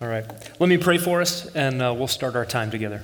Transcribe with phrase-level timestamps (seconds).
[0.00, 0.24] All right.
[0.60, 3.02] Let me pray for us and uh, we'll start our time together.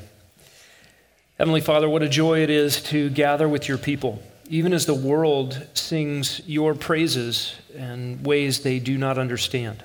[1.38, 4.94] Heavenly Father, what a joy it is to gather with your people, even as the
[4.94, 9.82] world sings your praises in ways they do not understand.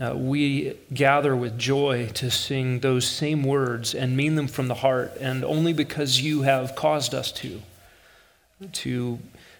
[0.00, 4.76] Uh, we gather with joy to sing those same words and mean them from the
[4.76, 7.60] heart, and only because you have caused us to.
[8.72, 9.18] To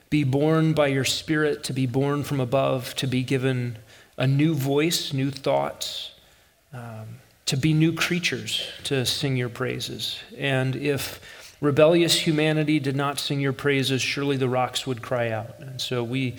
[0.09, 3.77] be born by your Spirit, to be born from above, to be given
[4.17, 6.12] a new voice, new thoughts,
[6.73, 10.21] um, to be new creatures to sing your praises.
[10.39, 11.21] And if
[11.61, 15.59] rebellious humanity did not sing your praises, surely the rocks would cry out.
[15.61, 16.37] And so we,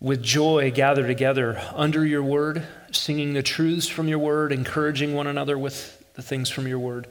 [0.00, 5.26] with joy, gather together under your word, singing the truths from your word, encouraging one
[5.26, 7.06] another with the things from your word.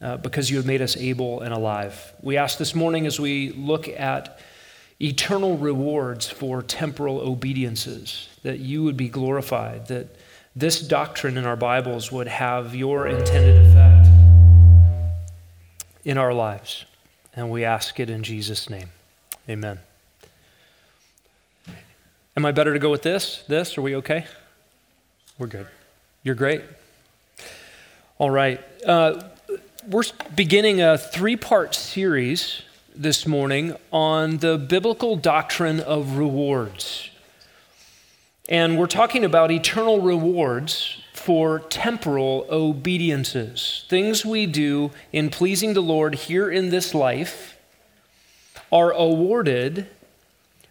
[0.00, 2.12] Uh, because you have made us able and alive.
[2.22, 4.40] We ask this morning as we look at
[5.00, 10.08] eternal rewards for temporal obediences, that you would be glorified, that
[10.54, 14.08] this doctrine in our Bibles would have your intended effect
[16.04, 16.84] in our lives.
[17.34, 18.90] And we ask it in Jesus' name.
[19.48, 19.78] Amen.
[22.36, 23.44] Am I better to go with this?
[23.48, 23.78] This?
[23.78, 24.26] Are we okay?
[25.38, 25.66] We're good.
[26.22, 26.62] You're great.
[28.18, 28.60] All right.
[28.86, 29.22] Uh,
[29.88, 32.62] we're beginning a three part series
[32.94, 37.10] this morning on the biblical doctrine of rewards.
[38.52, 43.86] And we're talking about eternal rewards for temporal obediences.
[43.88, 47.56] Things we do in pleasing the Lord here in this life
[48.70, 49.86] are awarded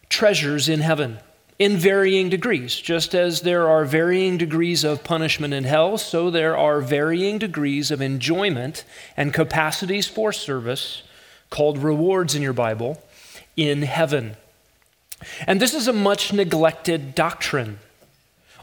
[0.10, 1.18] treasures in heaven
[1.58, 2.76] in varying degrees.
[2.76, 7.90] Just as there are varying degrees of punishment in hell, so there are varying degrees
[7.90, 8.86] of enjoyment
[9.18, 11.02] and capacities for service
[11.50, 13.02] called rewards in your Bible
[13.58, 14.38] in heaven.
[15.48, 17.80] And this is a much neglected doctrine.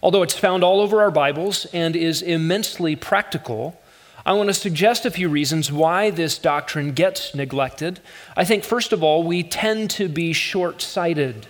[0.03, 3.81] Although it's found all over our Bibles and is immensely practical,
[4.25, 8.01] I want to suggest a few reasons why this doctrine gets neglected.
[8.37, 11.47] I think, first of all, we tend to be short sighted.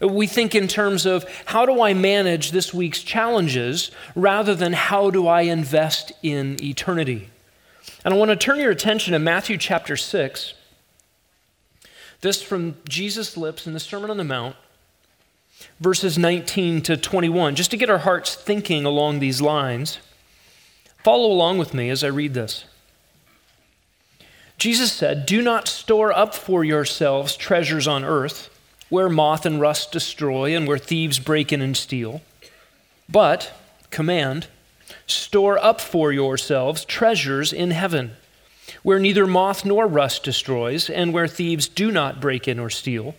[0.00, 5.10] We think in terms of how do I manage this week's challenges rather than how
[5.10, 7.30] do I invest in eternity.
[8.04, 10.54] And I want to turn your attention to Matthew chapter 6.
[12.26, 14.56] This from Jesus' lips in the Sermon on the Mount,
[15.78, 20.00] verses 19 to 21, just to get our hearts thinking along these lines.
[21.04, 22.64] Follow along with me as I read this.
[24.58, 28.50] Jesus said, Do not store up for yourselves treasures on earth,
[28.88, 32.22] where moth and rust destroy and where thieves break in and steal.
[33.08, 33.52] But,
[33.90, 34.48] command,
[35.06, 38.16] store up for yourselves treasures in heaven
[38.82, 43.14] where neither moth nor rust destroys, and where thieves do not break in or steal.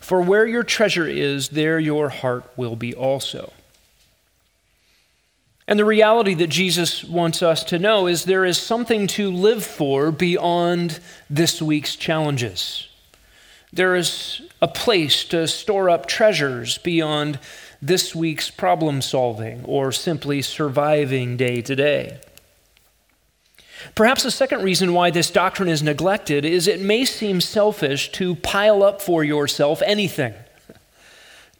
[0.00, 3.52] For where your treasure is, there your heart will be also.
[5.66, 9.62] And the reality that Jesus wants us to know is there is something to live
[9.64, 12.88] for beyond this week's challenges.
[13.70, 17.38] There is a place to store up treasures beyond
[17.82, 22.18] this week's problem solving or simply surviving day to day.
[23.94, 28.34] Perhaps the second reason why this doctrine is neglected is it may seem selfish to
[28.36, 30.34] pile up for yourself anything.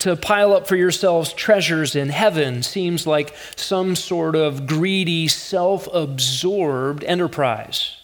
[0.02, 5.88] To pile up for yourselves treasures in heaven seems like some sort of greedy, self
[5.92, 7.96] absorbed enterprise.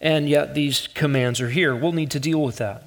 [0.00, 1.74] And yet, these commands are here.
[1.74, 2.84] We'll need to deal with that.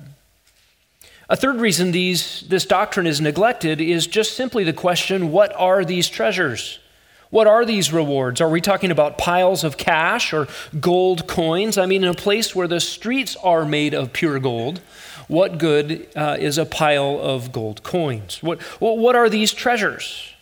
[1.31, 5.83] A third reason these, this doctrine is neglected is just simply the question what are
[5.83, 6.79] these treasures?
[7.31, 8.42] What are these rewards?
[8.42, 10.47] Are we talking about piles of cash or
[10.80, 11.78] gold coins?
[11.78, 14.81] I mean, in a place where the streets are made of pure gold,
[15.30, 18.44] what good uh, is a pile of gold coins?
[18.44, 20.34] What, what are these treasures?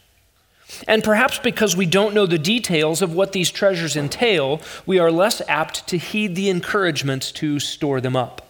[0.88, 5.12] And perhaps because we don't know the details of what these treasures entail, we are
[5.12, 8.49] less apt to heed the encouragements to store them up.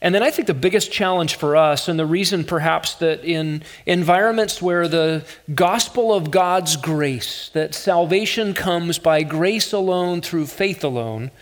[0.00, 3.64] And then I think the biggest challenge for us, and the reason perhaps that in
[3.84, 10.84] environments where the gospel of God's grace, that salvation comes by grace alone through faith
[10.84, 11.32] alone,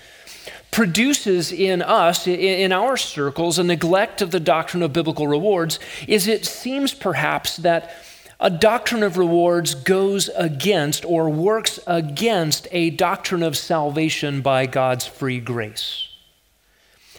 [0.71, 5.79] produces in us, in our circles, a neglect of the doctrine of biblical rewards,
[6.09, 7.95] is it seems perhaps that
[8.41, 15.07] a doctrine of rewards goes against or works against a doctrine of salvation by God's
[15.07, 16.06] free grace.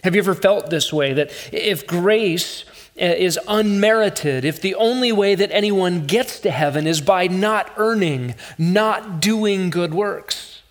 [0.08, 2.64] Have you ever felt this way that if grace
[2.98, 7.70] uh, is unmerited, if the only way that anyone gets to heaven is by not
[7.76, 10.62] earning, not doing good works,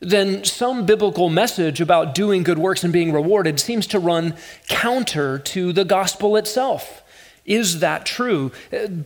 [0.00, 4.36] then some biblical message about doing good works and being rewarded seems to run
[4.68, 7.02] counter to the gospel itself.
[7.46, 8.52] Is that true?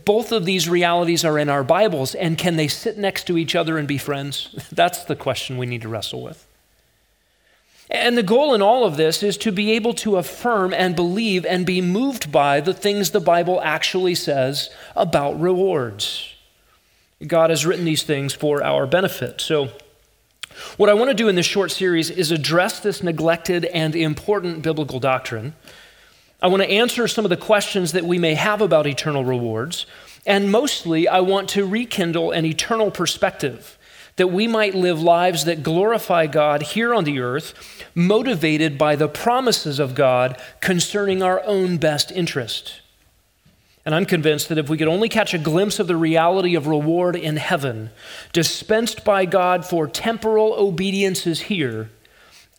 [0.03, 3.55] Both of these realities are in our Bibles, and can they sit next to each
[3.55, 4.53] other and be friends?
[4.73, 6.45] That's the question we need to wrestle with.
[7.91, 11.45] And the goal in all of this is to be able to affirm and believe
[11.45, 16.33] and be moved by the things the Bible actually says about rewards.
[17.27, 19.41] God has written these things for our benefit.
[19.41, 19.69] So,
[20.77, 24.61] what I want to do in this short series is address this neglected and important
[24.61, 25.53] biblical doctrine.
[26.41, 29.85] I want to answer some of the questions that we may have about eternal rewards.
[30.25, 33.77] And mostly, I want to rekindle an eternal perspective
[34.17, 37.53] that we might live lives that glorify God here on the earth,
[37.95, 42.81] motivated by the promises of God concerning our own best interest.
[43.85, 46.67] And I'm convinced that if we could only catch a glimpse of the reality of
[46.67, 47.89] reward in heaven,
[48.31, 51.89] dispensed by God for temporal obediences here,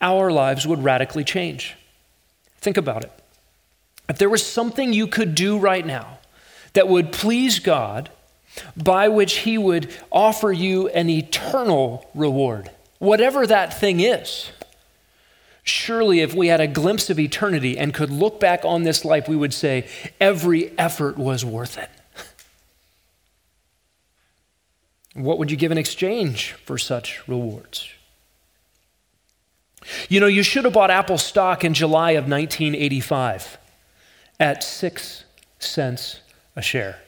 [0.00, 1.76] our lives would radically change.
[2.58, 3.12] Think about it.
[4.08, 6.18] If there was something you could do right now
[6.72, 8.10] that would please God,
[8.76, 14.50] by which He would offer you an eternal reward, whatever that thing is.
[15.64, 19.28] Surely, if we had a glimpse of eternity and could look back on this life,
[19.28, 19.88] we would say,
[20.20, 21.90] every effort was worth it.
[25.14, 27.88] What would you give in exchange for such rewards?
[30.08, 33.58] You know, you should have bought Apple stock in July of 1985
[34.40, 35.24] at six
[35.58, 36.20] cents
[36.56, 37.01] a share.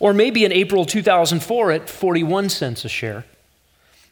[0.00, 3.24] Or maybe in April 2004 at 41 cents a share.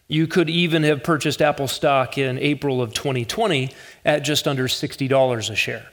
[0.09, 3.71] You could even have purchased Apple stock in April of 2020
[4.05, 5.87] at just under $60 a share.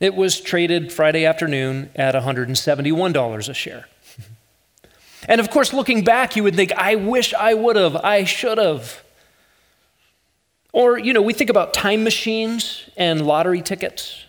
[0.00, 3.86] It was traded Friday afternoon at $171 a share.
[5.28, 8.58] and of course, looking back, you would think, I wish I would have, I should
[8.58, 9.02] have.
[10.72, 14.24] Or, you know, we think about time machines and lottery tickets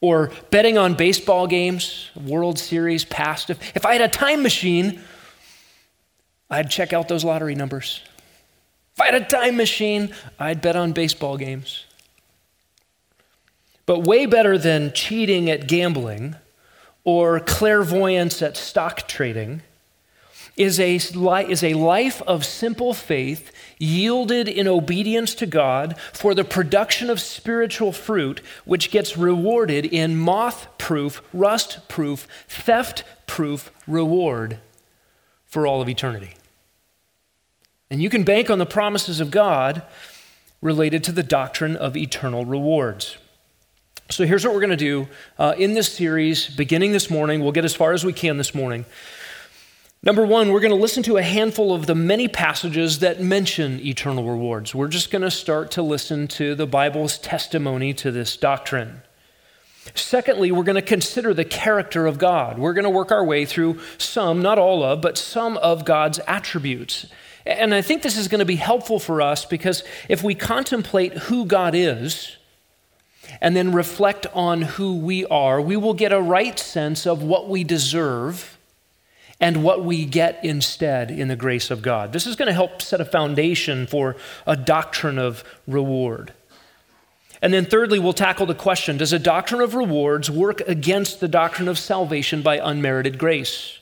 [0.00, 3.50] or betting on baseball games, World Series past.
[3.50, 5.00] If, if I had a time machine,
[6.50, 8.00] I'd check out those lottery numbers.
[8.94, 11.84] If I had a time machine, I'd bet on baseball games.
[13.86, 16.36] But way better than cheating at gambling
[17.04, 19.62] or clairvoyance at stock trading
[20.56, 26.44] is a, is a life of simple faith yielded in obedience to God for the
[26.44, 34.58] production of spiritual fruit, which gets rewarded in moth proof, rust proof, theft proof reward
[35.46, 36.34] for all of eternity.
[37.90, 39.82] And you can bank on the promises of God
[40.62, 43.16] related to the doctrine of eternal rewards.
[44.10, 45.08] So here's what we're going to do
[45.38, 47.40] uh, in this series, beginning this morning.
[47.40, 48.84] We'll get as far as we can this morning.
[50.02, 53.78] Number one, we're going to listen to a handful of the many passages that mention
[53.80, 54.74] eternal rewards.
[54.74, 59.02] We're just going to start to listen to the Bible's testimony to this doctrine.
[59.94, 62.58] Secondly, we're going to consider the character of God.
[62.58, 66.18] We're going to work our way through some, not all of, but some of God's
[66.26, 67.04] attributes.
[67.44, 71.12] And I think this is going to be helpful for us because if we contemplate
[71.12, 72.38] who God is
[73.42, 77.50] and then reflect on who we are, we will get a right sense of what
[77.50, 78.56] we deserve
[79.40, 82.12] and what we get instead in the grace of God.
[82.12, 84.16] This is going to help set a foundation for
[84.46, 86.34] a doctrine of reward.
[87.42, 91.28] And then, thirdly, we'll tackle the question Does a doctrine of rewards work against the
[91.28, 93.78] doctrine of salvation by unmerited grace?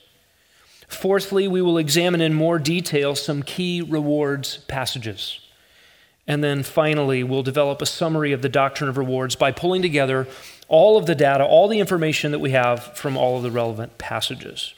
[0.87, 5.41] Fourthly, we will examine in more detail some key rewards passages.
[6.25, 10.27] And then finally, we'll develop a summary of the doctrine of rewards by pulling together
[10.67, 13.97] all of the data, all the information that we have from all of the relevant
[13.97, 14.73] passages.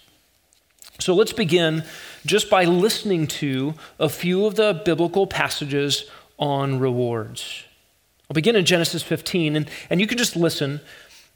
[1.02, 1.84] So let's begin
[2.26, 6.06] just by listening to a few of the biblical passages
[6.38, 7.64] on rewards.
[8.30, 10.80] I'll begin in Genesis 15, and, and you can just listen.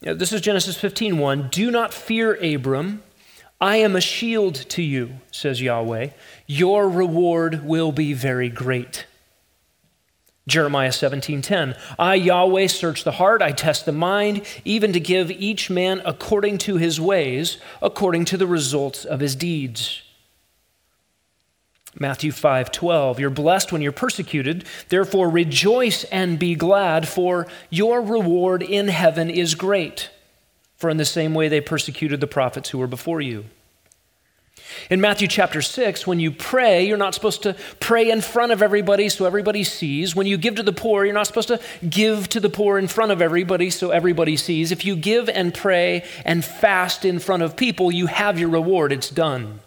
[0.05, 1.50] Uh, this is Genesis 15 1.
[1.50, 3.01] Do not fear, Abram.
[3.60, 6.10] I am a shield to you, says Yahweh.
[6.45, 9.07] Your reward will be very great.
[10.48, 15.70] Jeremiah 17:10 I Yahweh search the heart I test the mind even to give each
[15.70, 20.04] man according to his ways according to the results of his deeds.
[21.98, 28.62] Matthew 5:12 You're blessed when you're persecuted therefore rejoice and be glad for your reward
[28.62, 30.10] in heaven is great.
[30.75, 33.46] For in the same way they persecuted the prophets who were before you
[34.89, 38.62] in Matthew chapter 6, when you pray, you're not supposed to pray in front of
[38.62, 40.15] everybody so everybody sees.
[40.15, 42.88] When you give to the poor, you're not supposed to give to the poor in
[42.88, 44.72] front of everybody so everybody sees.
[44.72, 48.91] If you give and pray and fast in front of people, you have your reward.
[48.91, 49.60] It's done.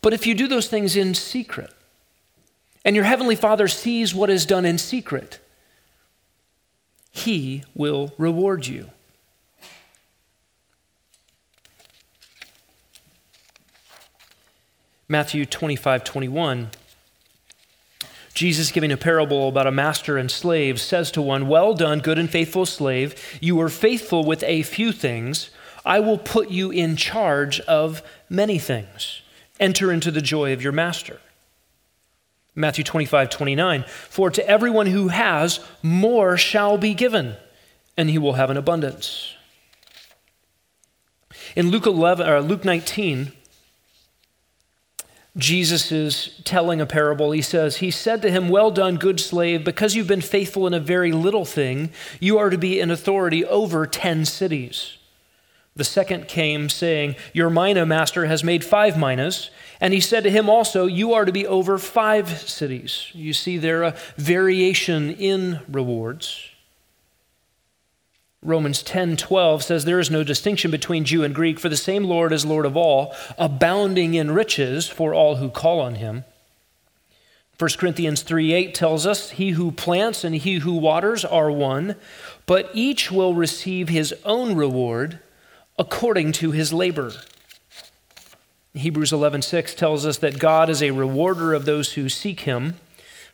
[0.00, 1.72] But if you do those things in secret,
[2.84, 5.40] and your heavenly Father sees what is done in secret,
[7.10, 8.90] he will reward you.
[15.10, 16.70] Matthew 25, 21.
[18.34, 22.18] Jesus, giving a parable about a master and slave, says to one, Well done, good
[22.18, 23.38] and faithful slave.
[23.40, 25.48] You were faithful with a few things.
[25.82, 29.22] I will put you in charge of many things.
[29.58, 31.20] Enter into the joy of your master.
[32.54, 33.84] Matthew 25, 29.
[33.88, 37.36] For to everyone who has, more shall be given,
[37.96, 39.34] and he will have an abundance.
[41.56, 43.32] In Luke, 11, or Luke 19,
[45.38, 47.30] Jesus is telling a parable.
[47.30, 50.74] He says, He said to him, Well done, good slave, because you've been faithful in
[50.74, 54.98] a very little thing, you are to be in authority over ten cities.
[55.76, 59.50] The second came, saying, Your mina master has made five minas.
[59.80, 63.06] And he said to him also, You are to be over five cities.
[63.12, 66.47] You see there a variation in rewards.
[68.42, 72.04] Romans 10 12 says, There is no distinction between Jew and Greek, for the same
[72.04, 76.24] Lord is Lord of all, abounding in riches for all who call on him.
[77.58, 81.96] 1 Corinthians 3 8 tells us, He who plants and he who waters are one,
[82.46, 85.18] but each will receive his own reward
[85.76, 87.12] according to his labor.
[88.74, 92.74] Hebrews 11:6 tells us that God is a rewarder of those who seek him.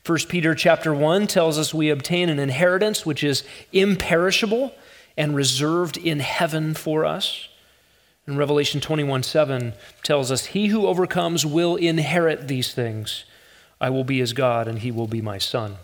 [0.06, 3.42] 1 Peter chapter 1 tells us we obtain an inheritance which is
[3.72, 4.74] imperishable
[5.16, 7.48] and reserved in heaven for us.
[8.26, 13.24] And Revelation 21 7 tells us, He who overcomes will inherit these things.
[13.80, 15.76] I will be his God, and he will be my son.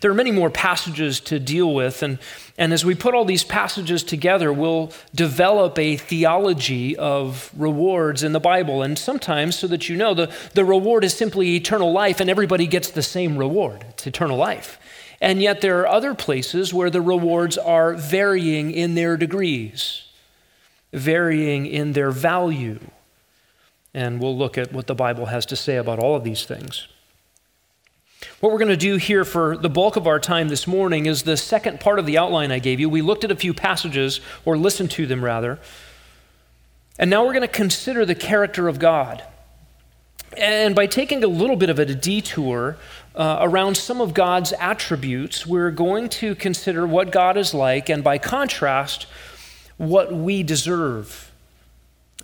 [0.00, 2.18] There are many more passages to deal with, and,
[2.56, 8.32] and as we put all these passages together, we'll develop a theology of rewards in
[8.32, 8.82] the Bible.
[8.82, 12.66] And sometimes, so that you know, the, the reward is simply eternal life, and everybody
[12.66, 13.84] gets the same reward.
[13.90, 14.78] It's eternal life.
[15.20, 20.04] And yet, there are other places where the rewards are varying in their degrees,
[20.92, 22.80] varying in their value.
[23.94, 26.86] And we'll look at what the Bible has to say about all of these things.
[28.40, 31.22] What we're going to do here for the bulk of our time this morning is
[31.22, 32.88] the second part of the outline I gave you.
[32.90, 35.58] We looked at a few passages, or listened to them rather.
[36.98, 39.22] And now we're going to consider the character of God.
[40.36, 42.76] And by taking a little bit of a detour
[43.16, 48.04] uh, around some of God's attributes, we're going to consider what God is like, and
[48.04, 49.06] by contrast,
[49.78, 51.32] what we deserve.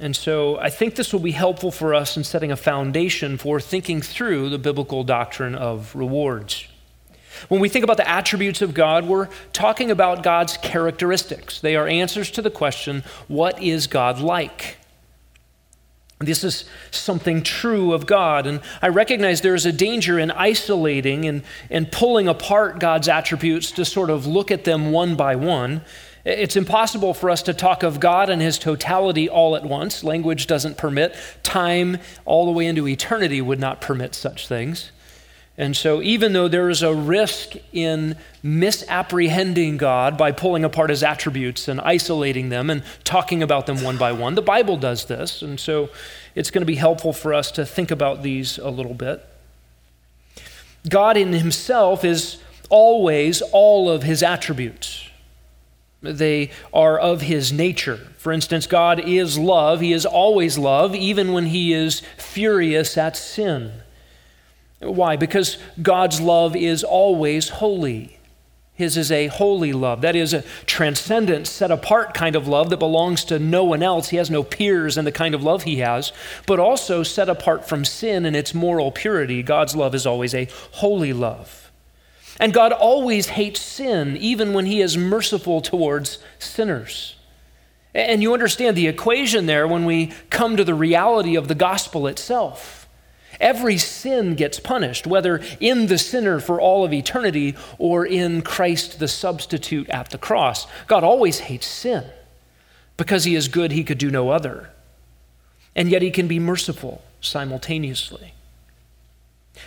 [0.00, 3.60] And so I think this will be helpful for us in setting a foundation for
[3.60, 6.66] thinking through the biblical doctrine of rewards.
[7.48, 11.60] When we think about the attributes of God, we're talking about God's characteristics.
[11.60, 14.76] They are answers to the question, what is God like?
[16.24, 18.46] This is something true of God.
[18.46, 23.70] And I recognize there is a danger in isolating and, and pulling apart God's attributes
[23.72, 25.82] to sort of look at them one by one.
[26.24, 30.04] It's impossible for us to talk of God and his totality all at once.
[30.04, 31.16] Language doesn't permit.
[31.42, 34.92] Time, all the way into eternity, would not permit such things.
[35.62, 41.04] And so, even though there is a risk in misapprehending God by pulling apart his
[41.04, 45.40] attributes and isolating them and talking about them one by one, the Bible does this.
[45.40, 45.88] And so,
[46.34, 49.24] it's going to be helpful for us to think about these a little bit.
[50.88, 52.38] God in himself is
[52.68, 55.08] always all of his attributes.
[56.00, 58.00] They are of his nature.
[58.18, 59.78] For instance, God is love.
[59.78, 63.81] He is always love, even when he is furious at sin.
[64.82, 65.16] Why?
[65.16, 68.18] Because God's love is always holy.
[68.74, 70.00] His is a holy love.
[70.00, 74.08] That is a transcendent, set apart kind of love that belongs to no one else.
[74.08, 76.12] He has no peers in the kind of love he has,
[76.46, 79.42] but also set apart from sin and its moral purity.
[79.42, 81.70] God's love is always a holy love.
[82.40, 87.16] And God always hates sin, even when he is merciful towards sinners.
[87.94, 92.06] And you understand the equation there when we come to the reality of the gospel
[92.06, 92.81] itself.
[93.40, 98.98] Every sin gets punished, whether in the sinner for all of eternity or in Christ
[98.98, 100.66] the substitute at the cross.
[100.86, 102.04] God always hates sin.
[102.96, 104.70] Because he is good, he could do no other.
[105.74, 108.34] And yet he can be merciful simultaneously.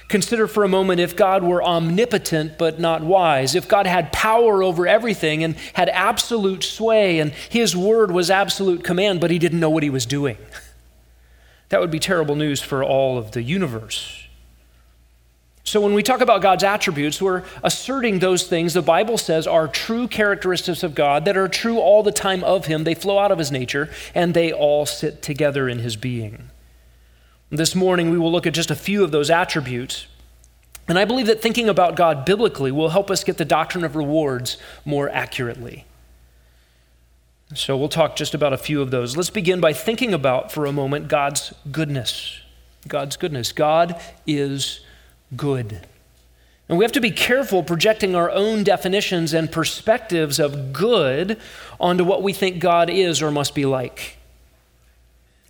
[0.07, 4.61] Consider for a moment if God were omnipotent but not wise, if God had power
[4.63, 9.59] over everything and had absolute sway and his word was absolute command, but he didn't
[9.59, 10.37] know what he was doing.
[11.69, 14.25] That would be terrible news for all of the universe.
[15.63, 19.67] So, when we talk about God's attributes, we're asserting those things the Bible says are
[19.67, 22.83] true characteristics of God that are true all the time of Him.
[22.83, 26.51] They flow out of His nature, and they all sit together in His being.
[27.49, 30.05] This morning, we will look at just a few of those attributes.
[30.87, 33.95] And I believe that thinking about God biblically will help us get the doctrine of
[33.95, 35.85] rewards more accurately.
[37.53, 39.15] So we'll talk just about a few of those.
[39.15, 42.39] Let's begin by thinking about for a moment God's goodness.
[42.87, 43.51] God's goodness.
[43.51, 44.79] God is
[45.35, 45.85] good.
[46.67, 51.39] And we have to be careful projecting our own definitions and perspectives of good
[51.79, 54.17] onto what we think God is or must be like.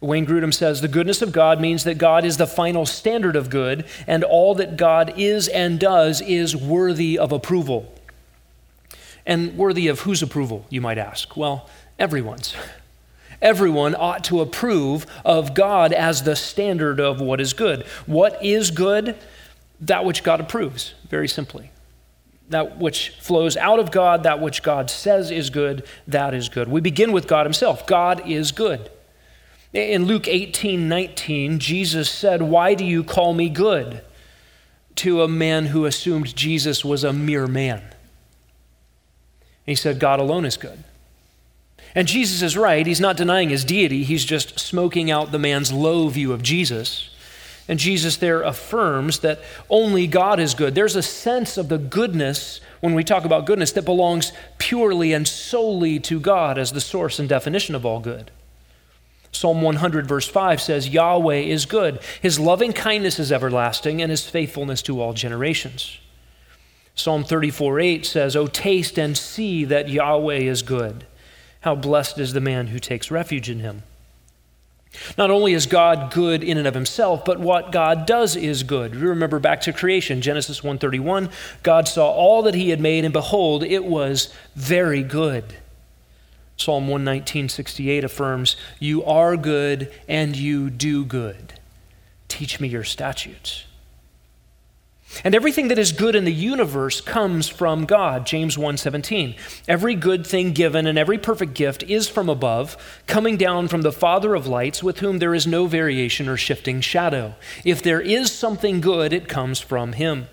[0.01, 3.49] Wayne Grudem says the goodness of God means that God is the final standard of
[3.49, 7.91] good, and all that God is and does is worthy of approval.
[9.25, 11.35] And worthy of whose approval, you might ask?
[11.35, 11.67] Well,
[11.99, 12.55] everyone's.
[13.41, 17.83] Everyone ought to approve of God as the standard of what is good.
[18.05, 19.17] What is good?
[19.81, 21.71] That which God approves, very simply.
[22.49, 26.67] That which flows out of God, that which God says is good, that is good.
[26.67, 27.85] We begin with God Himself.
[27.85, 28.89] God is good.
[29.73, 34.01] In Luke 18 19, Jesus said, Why do you call me good?
[34.95, 37.81] to a man who assumed Jesus was a mere man.
[39.65, 40.83] he said, God alone is good.
[41.95, 42.85] And Jesus is right.
[42.85, 47.09] He's not denying his deity, he's just smoking out the man's low view of Jesus.
[47.67, 50.75] And Jesus there affirms that only God is good.
[50.75, 55.27] There's a sense of the goodness, when we talk about goodness, that belongs purely and
[55.27, 58.29] solely to God as the source and definition of all good.
[59.31, 61.99] Psalm 100, verse 5 says, Yahweh is good.
[62.21, 65.97] His loving kindness is everlasting, and his faithfulness to all generations.
[66.93, 71.05] Psalm 34, 8 says, O taste and see that Yahweh is good.
[71.65, 73.81] How blessed is the man who takes refuge in him.
[75.17, 78.93] Not only is God good in and of himself, but what God does is good.
[78.93, 81.27] We remember back to creation, Genesis 1:31,
[81.63, 85.55] God saw all that he had made and behold, it was very good.
[86.55, 91.55] Psalm 119:68 affirms, "You are good and you do good.
[92.27, 93.64] Teach me your statutes."
[95.23, 98.25] And everything that is good in the universe comes from God.
[98.25, 99.35] James 1:17.
[99.67, 103.91] Every good thing given and every perfect gift is from above, coming down from the
[103.91, 107.35] Father of lights, with whom there is no variation or shifting shadow.
[107.63, 110.27] If there is something good, it comes from him.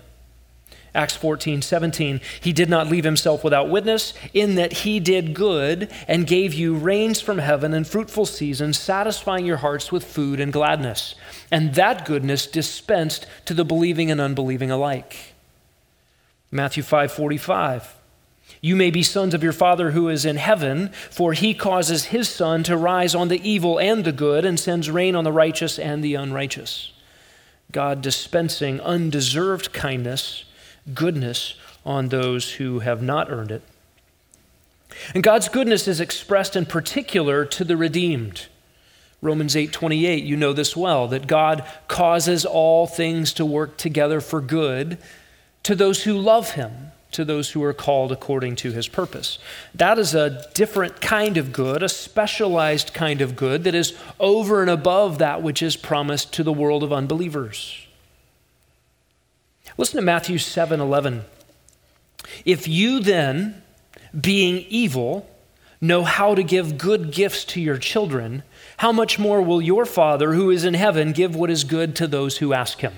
[0.95, 5.89] Acts 14, 17, he did not leave himself without witness, in that he did good
[6.07, 10.53] and gave you rains from heaven and fruitful seasons, satisfying your hearts with food and
[10.53, 11.15] gladness.
[11.51, 15.33] And that goodness dispensed to the believing and unbelieving alike.
[16.51, 17.95] Matthew 5, 45.
[18.61, 22.29] You may be sons of your Father who is in heaven, for he causes his
[22.29, 25.79] sun to rise on the evil and the good, and sends rain on the righteous
[25.79, 26.91] and the unrighteous.
[27.71, 30.45] God dispensing undeserved kindness
[30.93, 33.61] goodness on those who have not earned it.
[35.13, 38.47] And God's goodness is expressed in particular to the redeemed.
[39.23, 44.41] Romans 8:28, you know this well, that God causes all things to work together for
[44.41, 44.97] good
[45.63, 49.39] to those who love him, to those who are called according to his purpose.
[49.73, 54.59] That is a different kind of good, a specialized kind of good that is over
[54.59, 57.87] and above that which is promised to the world of unbelievers.
[59.77, 61.23] Listen to Matthew 7 11.
[62.43, 63.63] If you then,
[64.19, 65.29] being evil,
[65.79, 68.43] know how to give good gifts to your children,
[68.83, 72.05] how much more will your Father who is in heaven give what is good to
[72.05, 72.93] those who ask him?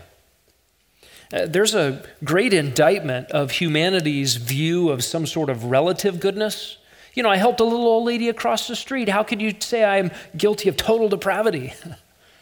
[1.32, 6.80] Uh, there's a great indictment of humanity's view of some sort of relative goodness.
[7.14, 9.10] You know, I helped a little old lady across the street.
[9.10, 11.72] How could you say I'm guilty of total depravity?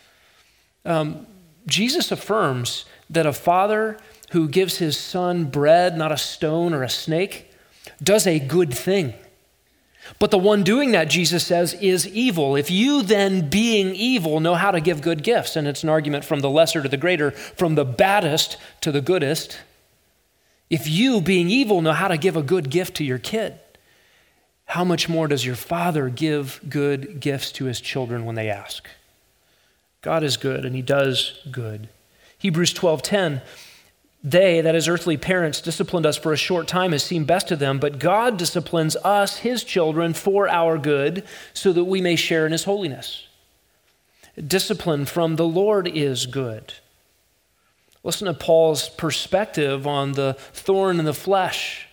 [0.86, 1.28] um,
[1.68, 3.98] Jesus affirms that a father
[4.30, 7.52] who gives his son bread, not a stone or a snake,
[8.02, 9.14] does a good thing.
[10.20, 12.56] But the one doing that, Jesus says, is evil.
[12.56, 16.26] If you then, being evil, know how to give good gifts, and it's an argument
[16.26, 19.60] from the lesser to the greater, from the baddest to the goodest,
[20.70, 23.54] if you, being evil, know how to give a good gift to your kid,
[24.66, 28.88] how much more does your Father give good gifts to his children when they ask?
[30.02, 31.90] God is good, and he does good.
[32.38, 33.42] Hebrews 12:10
[34.24, 37.58] they, that is, earthly parents, disciplined us for a short time as seemed best to
[37.58, 42.46] them, but God disciplines us, his children, for our good, so that we may share
[42.46, 43.28] in his holiness.
[44.48, 46.74] Discipline from the Lord is good.
[48.04, 51.88] Listen to Paul's perspective on the thorn in the flesh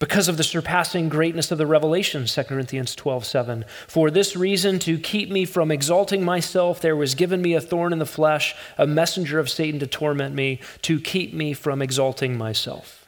[0.00, 4.80] because of the surpassing greatness of the revelation 2 corinthians 12 7 for this reason
[4.80, 8.56] to keep me from exalting myself there was given me a thorn in the flesh
[8.76, 13.06] a messenger of satan to torment me to keep me from exalting myself.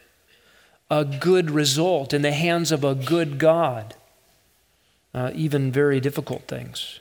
[0.91, 3.95] A good result in the hands of a good god.
[5.15, 7.01] Uh, even very difficult things.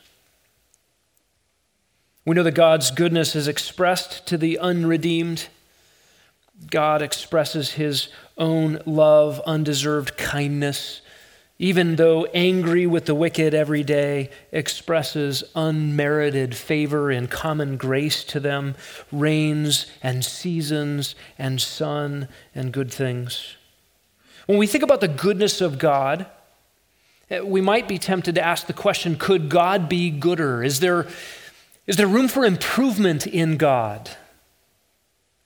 [2.25, 5.47] We know that god's goodness is expressed to the unredeemed
[6.69, 11.01] God expresses his own love, undeserved kindness,
[11.59, 18.39] even though angry with the wicked every day, expresses unmerited favor and common grace to
[18.39, 18.75] them,
[19.11, 23.57] rains and seasons and sun and good things.
[24.47, 26.25] When we think about the goodness of God,
[27.29, 30.63] eh, we might be tempted to ask the question could God be gooder?
[30.63, 31.05] Is there,
[31.85, 34.09] is there room for improvement in God?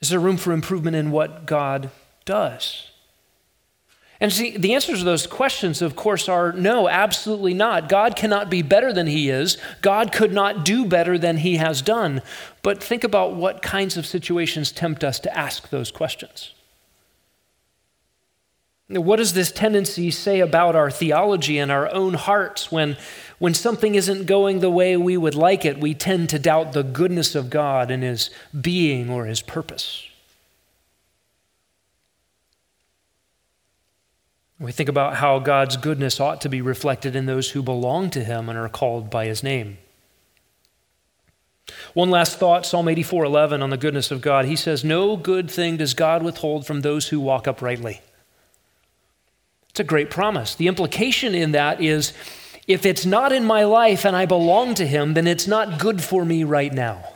[0.06, 1.90] Is there room for improvement in what God
[2.26, 2.92] does?
[4.20, 7.90] And see, the answers to those questions, of course, are no, absolutely not.
[7.90, 9.58] God cannot be better than He is.
[9.82, 12.22] God could not do better than He has done.
[12.62, 16.54] But think about what kinds of situations tempt us to ask those questions.
[18.88, 22.98] What does this tendency say about our theology and our own hearts when,
[23.40, 25.80] when something isn't going the way we would like it?
[25.80, 30.08] We tend to doubt the goodness of God and His being or His purpose.
[34.60, 38.24] We think about how God's goodness ought to be reflected in those who belong to
[38.24, 39.78] him and are called by his name.
[41.94, 44.46] One last thought, Psalm 84:11 on the goodness of God.
[44.46, 48.02] He says, "No good thing does God withhold from those who walk uprightly."
[49.70, 50.56] It's a great promise.
[50.56, 52.14] The implication in that is
[52.68, 56.04] if it's not in my life and I belong to him, then it's not good
[56.04, 57.14] for me right now.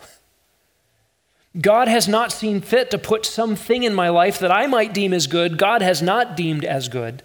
[1.59, 5.13] God has not seen fit to put something in my life that I might deem
[5.13, 7.23] as good, God has not deemed as good.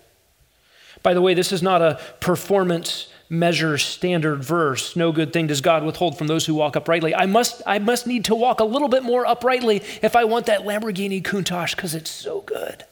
[1.03, 4.97] By the way, this is not a performance measure standard verse.
[4.97, 7.15] No good thing does God withhold from those who walk uprightly.
[7.15, 10.47] I must, I must need to walk a little bit more uprightly if I want
[10.47, 12.85] that Lamborghini Countach because it's so good.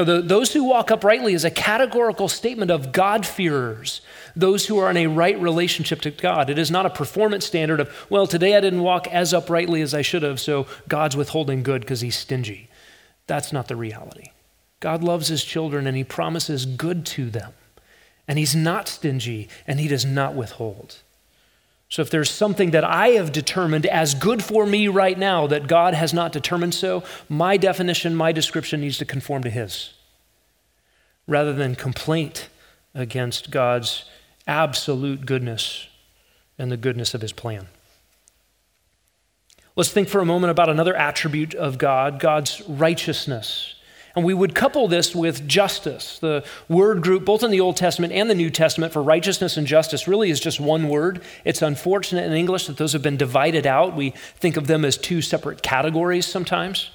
[0.00, 4.00] No, the, those who walk uprightly is a categorical statement of God-fearers,
[4.34, 6.48] those who are in a right relationship to God.
[6.48, 9.92] It is not a performance standard of, well, today I didn't walk as uprightly as
[9.92, 12.70] I should have, so God's withholding good because he's stingy.
[13.26, 14.30] That's not the reality.
[14.80, 17.52] God loves his children and he promises good to them.
[18.26, 21.02] And he's not stingy and he does not withhold.
[21.90, 25.66] So, if there's something that I have determined as good for me right now that
[25.66, 29.92] God has not determined so, my definition, my description needs to conform to His
[31.26, 32.48] rather than complaint
[32.94, 34.04] against God's
[34.46, 35.88] absolute goodness
[36.56, 37.66] and the goodness of His plan.
[39.74, 43.74] Let's think for a moment about another attribute of God God's righteousness.
[44.16, 46.18] And we would couple this with justice.
[46.18, 49.66] The word group, both in the Old Testament and the New Testament, for righteousness and
[49.66, 51.22] justice really is just one word.
[51.44, 53.94] It's unfortunate in English that those have been divided out.
[53.94, 56.90] We think of them as two separate categories sometimes.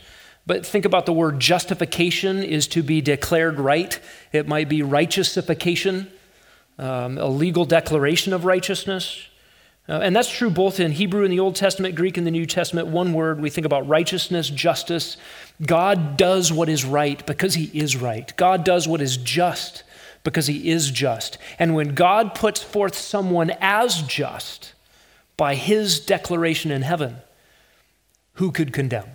[0.48, 4.00] But think about the word justification is to be declared right.
[4.32, 6.08] It might be righteousification,
[6.78, 9.28] um, a legal declaration of righteousness.
[9.88, 12.48] Uh, and that's true both in Hebrew in the Old Testament, Greek in the New
[12.48, 12.88] Testament.
[12.88, 15.16] One word, we think about righteousness, justice.
[15.64, 18.36] God does what is right because he is right.
[18.36, 19.84] God does what is just
[20.24, 21.38] because he is just.
[21.60, 24.74] And when God puts forth someone as just
[25.38, 27.18] by his declaration in heaven,
[28.34, 29.10] who could condemn?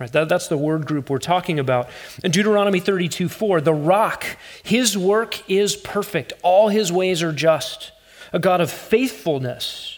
[0.00, 1.88] Right, that, that's the word group we're talking about.
[2.22, 4.24] In Deuteronomy 32 4, the rock,
[4.62, 7.90] his work is perfect, all his ways are just,
[8.32, 9.97] a God of faithfulness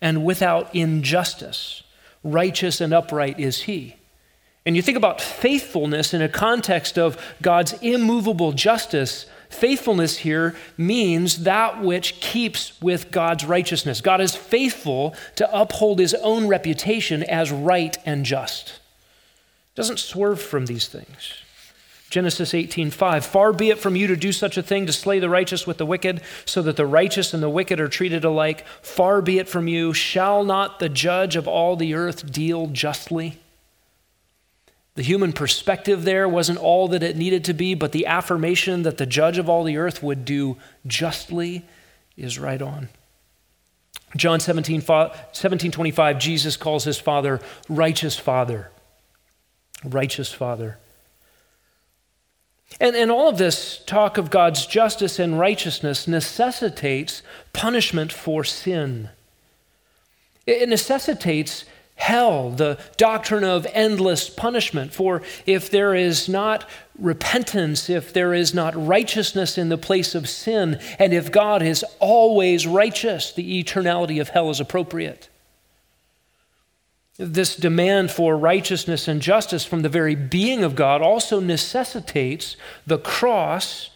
[0.00, 1.82] and without injustice.
[2.24, 3.96] Righteous and upright is he.
[4.66, 9.26] And you think about faithfulness in a context of God's immovable justice.
[9.48, 14.02] Faithfulness here means that which keeps with God's righteousness.
[14.02, 18.80] God is faithful to uphold his own reputation as right and just.
[19.74, 21.34] Doesn't swerve from these things.
[22.10, 25.28] Genesis 18:5 Far be it from you to do such a thing to slay the
[25.28, 28.66] righteous with the wicked so that the righteous and the wicked are treated alike.
[28.80, 29.92] Far be it from you.
[29.92, 33.38] Shall not the judge of all the earth deal justly?
[34.94, 38.96] The human perspective there wasn't all that it needed to be but the affirmation that
[38.96, 41.66] the judge of all the earth would do justly
[42.16, 42.88] is right on.
[44.16, 44.82] John 17,
[45.32, 48.70] 17 Jesus calls his father righteous father.
[49.84, 50.78] Righteous father
[52.80, 59.08] and, and all of this talk of God's justice and righteousness necessitates punishment for sin.
[60.46, 61.64] It necessitates
[61.96, 64.92] hell, the doctrine of endless punishment.
[64.92, 70.28] For if there is not repentance, if there is not righteousness in the place of
[70.28, 75.28] sin, and if God is always righteous, the eternality of hell is appropriate.
[77.18, 82.98] This demand for righteousness and justice from the very being of God also necessitates the
[82.98, 83.90] cross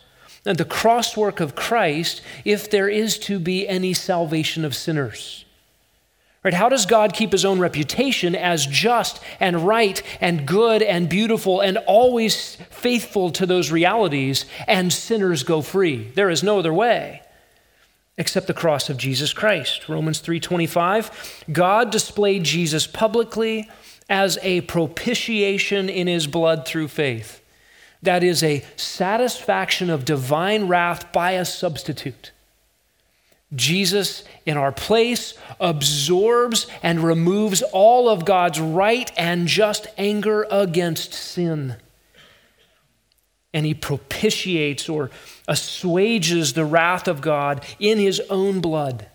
[0.45, 5.45] and the crosswork of Christ if there is to be any salvation of sinners.
[6.43, 6.55] Right?
[6.55, 11.61] How does God keep his own reputation as just and right and good and beautiful
[11.61, 16.11] and always faithful to those realities and sinners go free?
[16.17, 17.23] There is no other way
[18.19, 19.89] except the cross of Jesus Christ.
[19.89, 23.69] Romans 3:25, God displayed Jesus publicly
[24.09, 27.41] as a propitiation in his blood through faith.
[28.03, 32.33] That is a satisfaction of divine wrath by a substitute.
[33.55, 41.13] Jesus, in our place, absorbs and removes all of God's right and just anger against
[41.13, 41.77] sin.
[43.55, 45.11] And he propitiates or
[45.47, 49.09] assuages the wrath of God in his own blood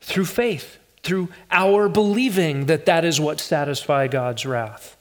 [0.00, 4.96] through faith, through our believing that that is what satisfies God's wrath.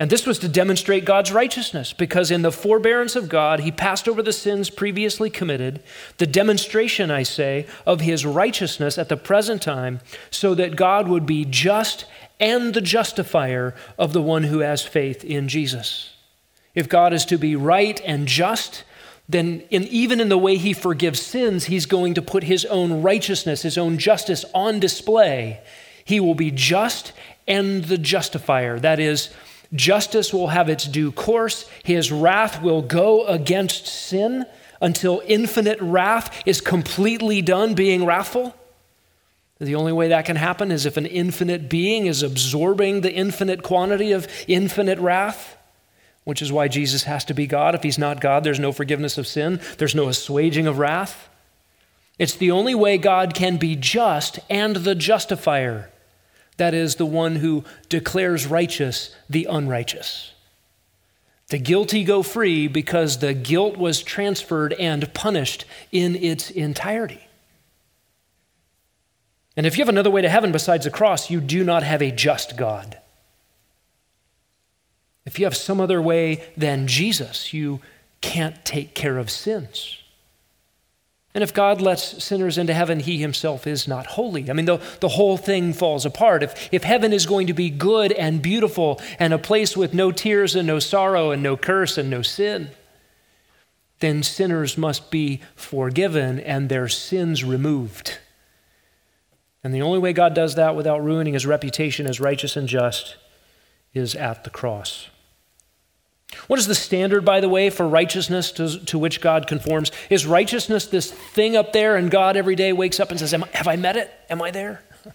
[0.00, 4.08] And this was to demonstrate God's righteousness, because in the forbearance of God, he passed
[4.08, 5.82] over the sins previously committed,
[6.18, 11.26] the demonstration, I say, of his righteousness at the present time, so that God would
[11.26, 12.06] be just
[12.40, 16.13] and the justifier of the one who has faith in Jesus.
[16.74, 18.84] If God is to be right and just,
[19.28, 23.02] then in, even in the way he forgives sins, he's going to put his own
[23.02, 25.60] righteousness, his own justice on display.
[26.04, 27.12] He will be just
[27.46, 28.78] and the justifier.
[28.78, 29.30] That is,
[29.74, 31.68] Justice will have its due course.
[31.82, 34.46] His wrath will go against sin
[34.80, 38.54] until infinite wrath is completely done being wrathful.
[39.58, 43.62] The only way that can happen is if an infinite being is absorbing the infinite
[43.62, 45.53] quantity of infinite wrath,
[46.24, 47.74] which is why Jesus has to be God.
[47.74, 51.28] If he's not God, there's no forgiveness of sin, there's no assuaging of wrath.
[52.18, 55.90] It's the only way God can be just and the justifier.
[56.56, 60.32] That is, the one who declares righteous the unrighteous.
[61.48, 67.20] The guilty go free because the guilt was transferred and punished in its entirety.
[69.56, 72.02] And if you have another way to heaven besides the cross, you do not have
[72.02, 72.98] a just God.
[75.24, 77.80] If you have some other way than Jesus, you
[78.20, 79.98] can't take care of sins.
[81.34, 84.48] And if God lets sinners into heaven, he himself is not holy.
[84.48, 86.44] I mean, the, the whole thing falls apart.
[86.44, 90.12] If, if heaven is going to be good and beautiful and a place with no
[90.12, 92.70] tears and no sorrow and no curse and no sin,
[93.98, 98.18] then sinners must be forgiven and their sins removed.
[99.64, 103.16] And the only way God does that without ruining his reputation as righteous and just
[103.92, 105.08] is at the cross.
[106.46, 109.90] What is the standard, by the way, for righteousness to, to which God conforms?
[110.10, 113.68] Is righteousness this thing up there and God every day wakes up and says, Have
[113.68, 114.12] I met it?
[114.28, 114.82] Am I there?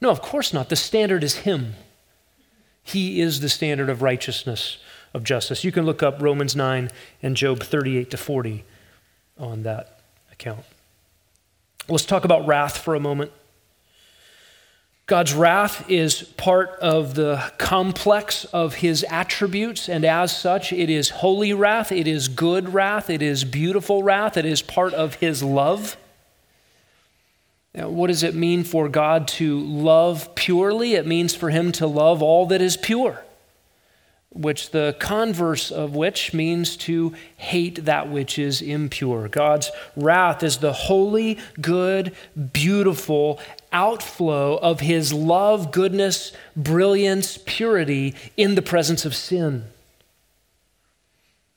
[0.00, 0.68] No, of course not.
[0.68, 1.76] The standard is Him.
[2.82, 4.76] He is the standard of righteousness,
[5.14, 5.64] of justice.
[5.64, 6.90] You can look up Romans 9
[7.22, 8.64] and Job 38 to 40
[9.38, 10.64] on that account.
[11.88, 13.32] Let's talk about wrath for a moment.
[15.06, 21.10] God's wrath is part of the complex of his attributes, and as such, it is
[21.10, 25.42] holy wrath, it is good wrath, it is beautiful wrath, it is part of his
[25.42, 25.98] love.
[27.74, 30.94] Now, what does it mean for God to love purely?
[30.94, 33.22] It means for him to love all that is pure,
[34.30, 39.28] which the converse of which means to hate that which is impure.
[39.28, 42.14] God's wrath is the holy, good,
[42.52, 43.38] beautiful,
[43.74, 49.64] outflow of his love, goodness, brilliance, purity in the presence of sin.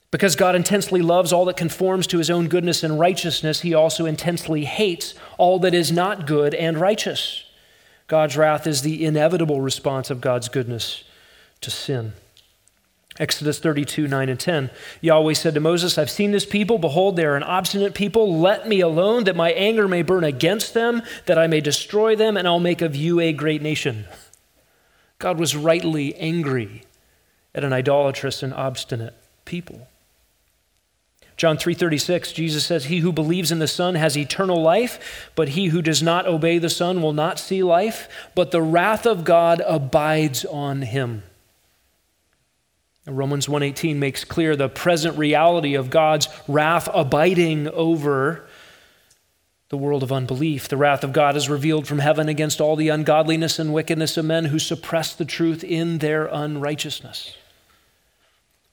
[0.10, 4.06] Because God intensely loves all that conforms to his own goodness and righteousness, he also
[4.06, 7.44] intensely hates all that is not good and righteous.
[8.08, 11.04] God's wrath is the inevitable response of God's goodness
[11.62, 12.14] to sin.
[13.20, 14.70] Exodus 32, 9 and 10.
[15.02, 16.78] Yahweh said to Moses, I've seen this people.
[16.78, 18.40] Behold, they are an obstinate people.
[18.40, 22.38] Let me alone, that my anger may burn against them, that I may destroy them,
[22.38, 24.06] and I'll make of you a great nation.
[25.20, 26.84] God was rightly angry
[27.56, 29.88] at an idolatrous and obstinate people.
[31.38, 35.68] John 3:36 Jesus says he who believes in the son has eternal life but he
[35.68, 39.62] who does not obey the son will not see life but the wrath of God
[39.68, 41.22] abides on him.
[43.15, 48.46] Romans 1:18 makes clear the present reality of God's wrath abiding over
[49.70, 50.67] the world of unbelief.
[50.67, 54.26] The wrath of God is revealed from heaven against all the ungodliness and wickedness of
[54.26, 57.36] men who suppress the truth in their unrighteousness.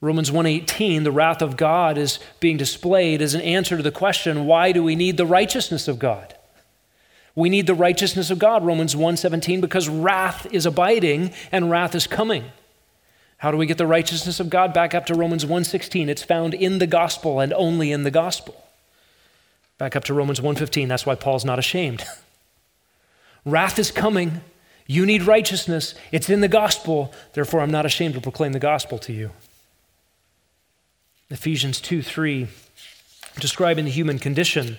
[0.01, 4.47] Romans 1:18 the wrath of God is being displayed as an answer to the question
[4.47, 6.35] why do we need the righteousness of God?
[7.37, 12.09] We need the righteousness of God Romans 1:17 because wrath is abiding and wrath is
[12.09, 12.47] coming.
[13.45, 14.73] How do we get the righteousness of God?
[14.73, 16.09] Back up to Romans 1:16.
[16.09, 18.65] It's found in the gospel and only in the gospel.
[19.77, 20.89] Back up to Romans 1:15.
[20.89, 22.07] That's why Paul's not ashamed.
[23.45, 24.41] Wrath is coming.
[24.87, 25.95] You need righteousness.
[26.11, 27.13] It's in the gospel.
[27.35, 29.31] Therefore, I'm not ashamed to proclaim the gospel to you.
[31.29, 32.49] Ephesians 2 3,
[33.41, 34.79] describing the human condition.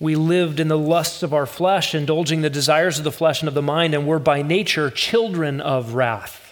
[0.00, 3.48] We lived in the lusts of our flesh, indulging the desires of the flesh and
[3.48, 6.45] of the mind, and were by nature children of wrath.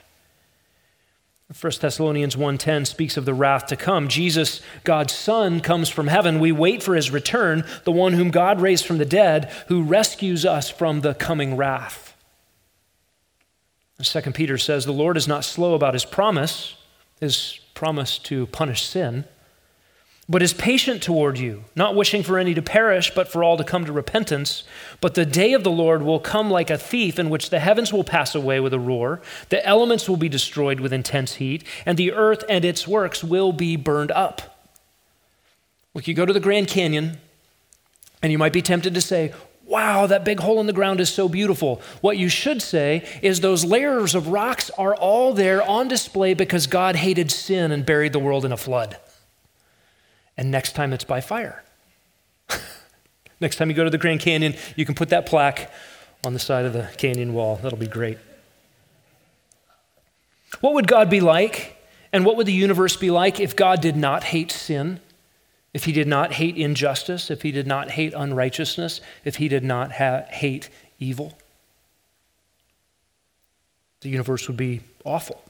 [1.52, 4.08] 1 Thessalonians 1:10 speaks of the wrath to come.
[4.08, 6.40] Jesus, God's son, comes from heaven.
[6.40, 10.46] We wait for his return, the one whom God raised from the dead, who rescues
[10.46, 12.16] us from the coming wrath.
[14.00, 16.74] 2 Peter says, "The Lord is not slow about his promise,
[17.20, 19.24] his promise to punish sin."
[20.28, 23.64] But is patient toward you, not wishing for any to perish, but for all to
[23.64, 24.64] come to repentance.
[25.00, 27.92] But the day of the Lord will come like a thief, in which the heavens
[27.92, 31.98] will pass away with a roar, the elements will be destroyed with intense heat, and
[31.98, 34.58] the earth and its works will be burned up.
[35.92, 37.18] Look, you go to the Grand Canyon,
[38.22, 39.32] and you might be tempted to say,
[39.66, 41.80] Wow, that big hole in the ground is so beautiful.
[42.02, 46.66] What you should say is those layers of rocks are all there on display because
[46.66, 48.98] God hated sin and buried the world in a flood
[50.36, 51.62] and next time it's by fire.
[53.40, 55.70] next time you go to the Grand Canyon, you can put that plaque
[56.24, 57.56] on the side of the canyon wall.
[57.56, 58.18] That'll be great.
[60.60, 61.76] What would God be like,
[62.12, 65.00] and what would the universe be like if God did not hate sin?
[65.72, 69.64] If he did not hate injustice, if he did not hate unrighteousness, if he did
[69.64, 70.70] not ha- hate
[71.00, 71.36] evil?
[74.02, 75.42] The universe would be awful.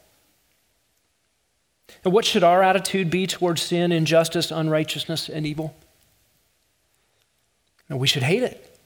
[2.04, 5.74] And what should our attitude be towards sin, injustice, unrighteousness, and evil?
[7.88, 8.78] We should hate it.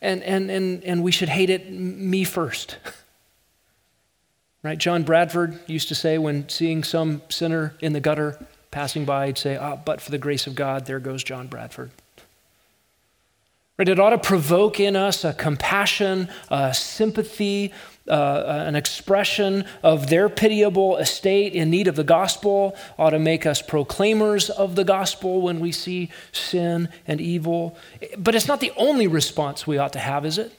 [0.00, 2.78] And, and, and, and we should hate it me first.
[4.62, 4.78] right?
[4.78, 9.38] John Bradford used to say when seeing some sinner in the gutter passing by, he'd
[9.38, 11.90] say, Ah, but for the grace of God, there goes John Bradford.
[13.76, 13.88] Right?
[13.88, 17.72] It ought to provoke in us a compassion, a sympathy,
[18.08, 23.46] uh, an expression of their pitiable estate in need of the gospel, ought to make
[23.46, 27.76] us proclaimers of the gospel when we see sin and evil.
[28.18, 30.52] But it's not the only response we ought to have, is it?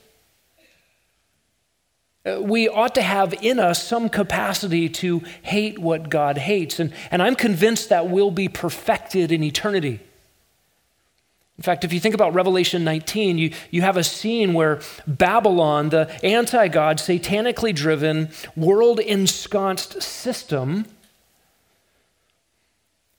[2.23, 6.79] Uh, we ought to have in us some capacity to hate what God hates.
[6.79, 9.99] And, and I'm convinced that will be perfected in eternity.
[11.61, 15.89] In fact, if you think about Revelation 19, you, you have a scene where Babylon,
[15.89, 20.87] the anti God, satanically driven, world ensconced system,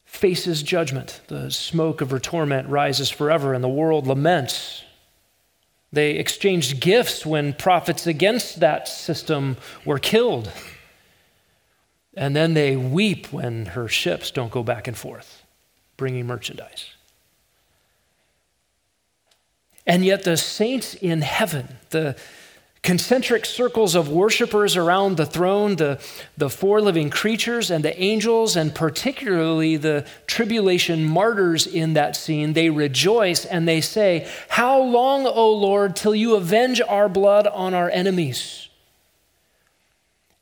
[0.05, 1.20] faces judgment.
[1.28, 4.83] The smoke of her torment rises forever, and the world laments.
[5.92, 10.50] They exchanged gifts when prophets against that system were killed.
[12.14, 15.44] And then they weep when her ships don't go back and forth,
[15.96, 16.91] bringing merchandise.
[19.87, 22.16] And yet, the saints in heaven, the
[22.83, 26.01] concentric circles of worshipers around the throne, the,
[26.37, 32.53] the four living creatures and the angels, and particularly the tribulation martyrs in that scene,
[32.53, 37.73] they rejoice and they say, How long, O Lord, till you avenge our blood on
[37.73, 38.68] our enemies?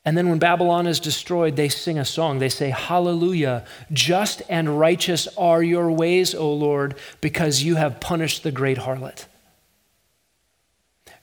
[0.03, 2.39] And then when Babylon is destroyed, they sing a song.
[2.39, 8.43] They say, Hallelujah, just and righteous are your ways, O Lord, because you have punished
[8.43, 9.27] the great harlot.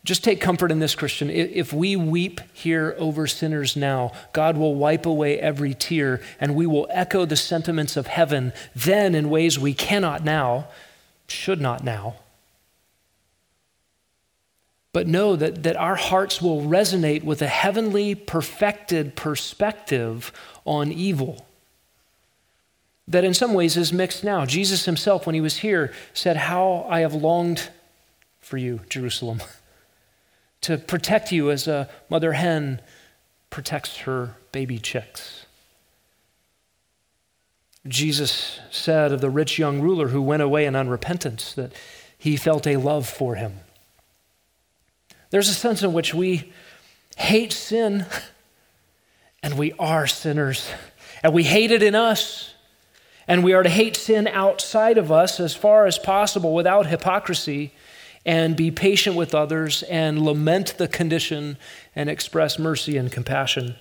[0.08, 1.30] Just take comfort in this, Christian.
[1.30, 6.66] If we weep here over sinners now, God will wipe away every tear and we
[6.66, 10.70] will echo the sentiments of heaven then in ways we cannot now,
[11.28, 12.16] should not now.
[14.94, 20.32] But know that, that our hearts will resonate with a heavenly, perfected perspective
[20.64, 21.46] on evil
[23.10, 24.46] that in some ways is mixed now.
[24.46, 27.72] Jesus himself, when he was here, said, How I have longed
[28.40, 29.42] for you, Jerusalem.
[30.62, 32.82] to protect you as a mother hen
[33.50, 35.46] protects her baby chicks.
[37.88, 41.72] Jesus said of the rich young ruler who went away in unrepentance that
[42.18, 43.60] he felt a love for him.
[45.30, 46.52] There's a sense in which we
[47.16, 48.06] hate sin,
[49.44, 50.70] and we are sinners,
[51.24, 52.54] and we hate it in us.
[53.30, 57.74] And we are to hate sin outside of us as far as possible without hypocrisy
[58.28, 61.58] and be patient with others and lament the condition
[61.96, 63.76] and express mercy and compassion.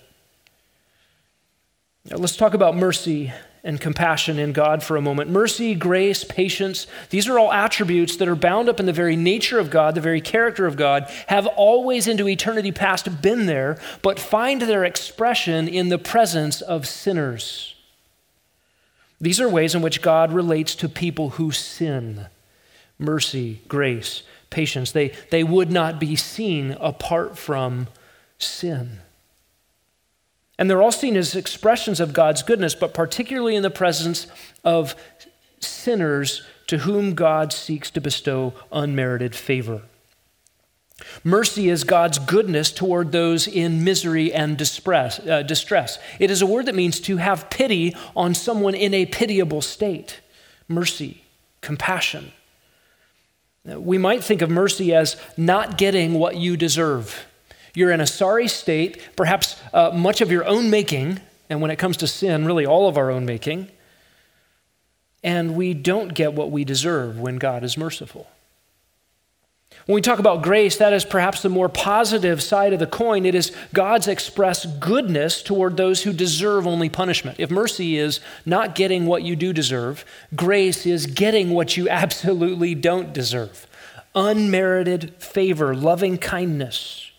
[2.09, 3.33] Now, let's talk about mercy
[3.65, 5.29] and compassion in God for a moment.
[5.29, 9.59] Mercy, grace, patience, these are all attributes that are bound up in the very nature
[9.59, 14.17] of God, the very character of God, have always into eternity past been there, but
[14.17, 17.75] find their expression in the presence of sinners.
[19.19, 22.27] These are ways in which God relates to people who sin
[22.99, 24.91] mercy, grace, patience.
[24.91, 27.87] They, they would not be seen apart from
[28.37, 28.99] sin.
[30.59, 34.27] And they're all seen as expressions of God's goodness, but particularly in the presence
[34.63, 34.95] of
[35.59, 39.83] sinners to whom God seeks to bestow unmerited favor.
[41.23, 45.99] Mercy is God's goodness toward those in misery and distress, uh, distress.
[46.19, 50.21] It is a word that means to have pity on someone in a pitiable state.
[50.67, 51.23] Mercy,
[51.61, 52.31] compassion.
[53.67, 57.27] We might think of mercy as not getting what you deserve.
[57.73, 61.75] You're in a sorry state, perhaps uh, much of your own making, and when it
[61.77, 63.69] comes to sin, really all of our own making,
[65.23, 68.27] and we don't get what we deserve when God is merciful.
[69.87, 73.25] When we talk about grace, that is perhaps the more positive side of the coin.
[73.25, 77.39] It is God's express goodness toward those who deserve only punishment.
[77.39, 80.03] If mercy is not getting what you do deserve,
[80.35, 83.65] grace is getting what you absolutely don't deserve
[84.17, 87.11] unmerited favor, loving kindness.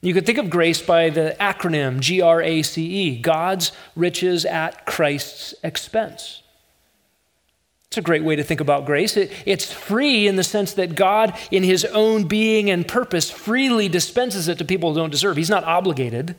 [0.00, 4.44] You could think of grace by the acronym G R A C E God's riches
[4.44, 6.42] at Christ's expense.
[7.88, 9.16] It's a great way to think about grace.
[9.16, 13.88] It, it's free in the sense that God, in his own being and purpose, freely
[13.88, 15.36] dispenses it to people who don't deserve.
[15.36, 16.36] He's not obligated.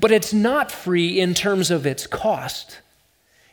[0.00, 2.80] But it's not free in terms of its cost.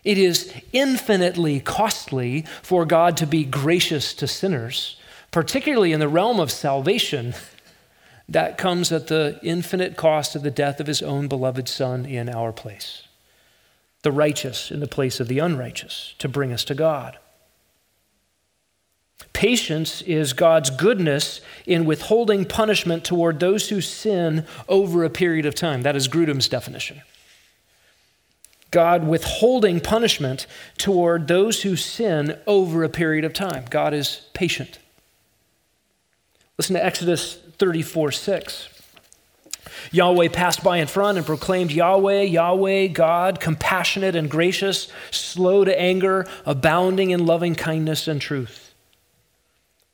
[0.04, 4.98] It is infinitely costly for God to be gracious to sinners,
[5.32, 7.34] particularly in the realm of salvation.
[8.28, 12.28] That comes at the infinite cost of the death of his own beloved Son in
[12.28, 13.05] our place
[14.06, 17.18] the righteous in the place of the unrighteous to bring us to God.
[19.34, 25.56] Patience is God's goodness in withholding punishment toward those who sin over a period of
[25.56, 25.82] time.
[25.82, 27.02] That is Grudem's definition.
[28.70, 30.46] God withholding punishment
[30.78, 33.66] toward those who sin over a period of time.
[33.72, 34.78] God is patient.
[36.60, 38.75] Listen to Exodus 34 6.
[39.92, 45.80] Yahweh passed by in front and proclaimed, Yahweh, Yahweh, God, compassionate and gracious, slow to
[45.80, 48.74] anger, abounding in loving kindness and truth.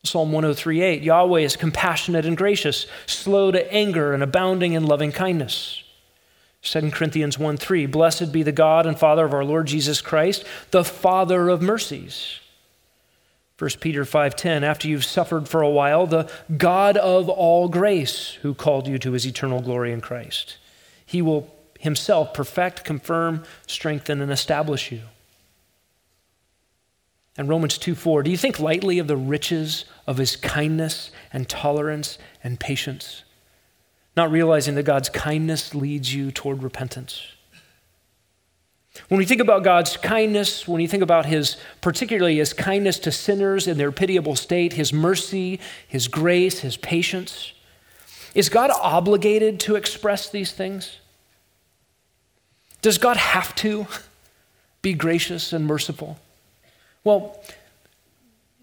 [0.04, 5.84] Psalm 103:8 Yahweh is compassionate and gracious, slow to anger and abounding in loving kindness.
[6.64, 10.44] 2 Corinthians 1 3 Blessed be the God and Father of our Lord Jesus Christ,
[10.72, 12.41] the Father of mercies
[13.62, 18.56] 1 Peter 5:10 after you've suffered for a while the God of all grace who
[18.56, 20.58] called you to his eternal glory in Christ
[21.06, 25.02] he will himself perfect confirm strengthen and establish you
[27.38, 31.48] and Romans 2 4, do you think lightly of the riches of his kindness and
[31.48, 33.24] tolerance and patience,
[34.18, 37.22] not realizing that God's kindness leads you toward repentance?
[39.08, 43.12] When we think about God's kindness, when you think about his, particularly his kindness to
[43.12, 47.54] sinners in their pitiable state, his mercy, his grace, his patience,
[48.36, 51.00] is God obligated to express these things?
[52.82, 53.88] Does God have to
[54.82, 56.20] be gracious and merciful?
[57.04, 57.42] Well,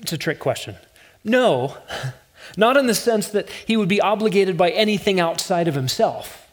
[0.03, 0.77] it's a trick question.
[1.25, 1.77] No,
[2.57, 6.48] not in the sense that he would be obligated by anything outside of himself.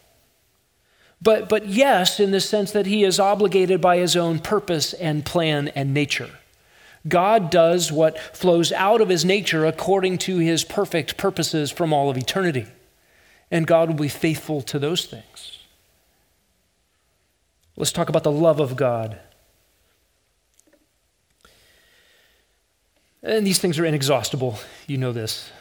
[1.22, 5.26] But, but yes, in the sense that he is obligated by his own purpose and
[5.26, 6.30] plan and nature.
[7.08, 12.10] God does what flows out of his nature according to his perfect purposes from all
[12.10, 12.66] of eternity.
[13.52, 15.60] And God will be faithful to those things.
[17.76, 19.20] Let's talk about the love of God.
[23.22, 24.60] And these things are inexhaustible.
[24.88, 25.52] You know this.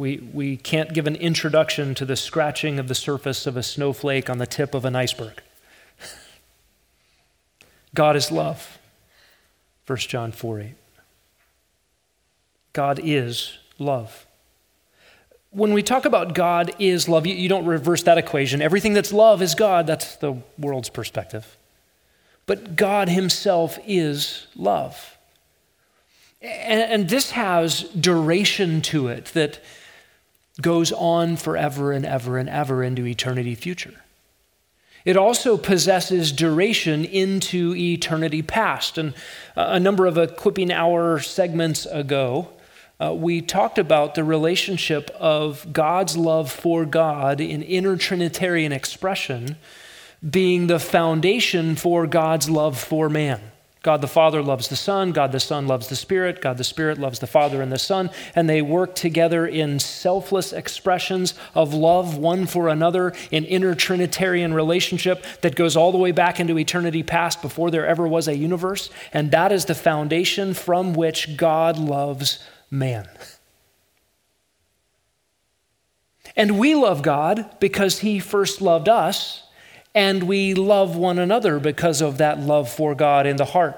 [0.00, 4.30] We, we can't give an introduction to the scratching of the surface of a snowflake
[4.30, 5.42] on the tip of an iceberg.
[7.94, 8.78] God is love.
[9.86, 10.74] 1 John 4 8.
[12.72, 14.24] God is love.
[15.50, 18.62] When we talk about God is love, you, you don't reverse that equation.
[18.62, 19.86] Everything that's love is God.
[19.86, 21.58] That's the world's perspective.
[22.46, 25.18] But God Himself is love.
[26.40, 29.60] And, and this has duration to it that
[30.60, 33.94] goes on forever and ever and ever into eternity future.
[35.04, 38.98] It also possesses duration into eternity past.
[38.98, 39.14] And
[39.56, 42.50] a number of equipping hour segments ago,
[43.00, 49.56] uh, we talked about the relationship of God's love for God in intertrinitarian expression
[50.28, 53.40] being the foundation for God's love for man.
[53.82, 56.98] God the Father loves the Son, God the Son loves the Spirit, God the Spirit
[56.98, 62.18] loves the Father and the Son, and they work together in selfless expressions of love
[62.18, 67.02] one for another in inner Trinitarian relationship that goes all the way back into eternity
[67.02, 68.90] past before there ever was a universe.
[69.14, 72.38] And that is the foundation from which God loves
[72.70, 73.08] man.
[76.36, 79.42] And we love God because He first loved us,
[79.94, 83.76] and we love one another because of that love for God in the heart.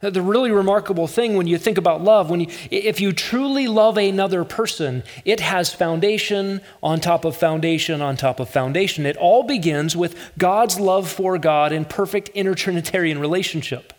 [0.00, 3.96] The really remarkable thing when you think about love, when you, if you truly love
[3.96, 9.06] another person, it has foundation on top of foundation on top of foundation.
[9.06, 13.94] It all begins with God's love for God in perfect intertrinitarian relationship,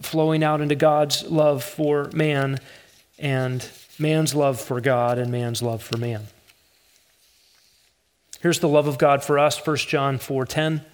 [0.00, 2.58] flowing out into God's love for man
[3.20, 6.26] and man's love for God and man's love for man.
[8.42, 10.84] Here's the love of God for us, 1 John 4:10.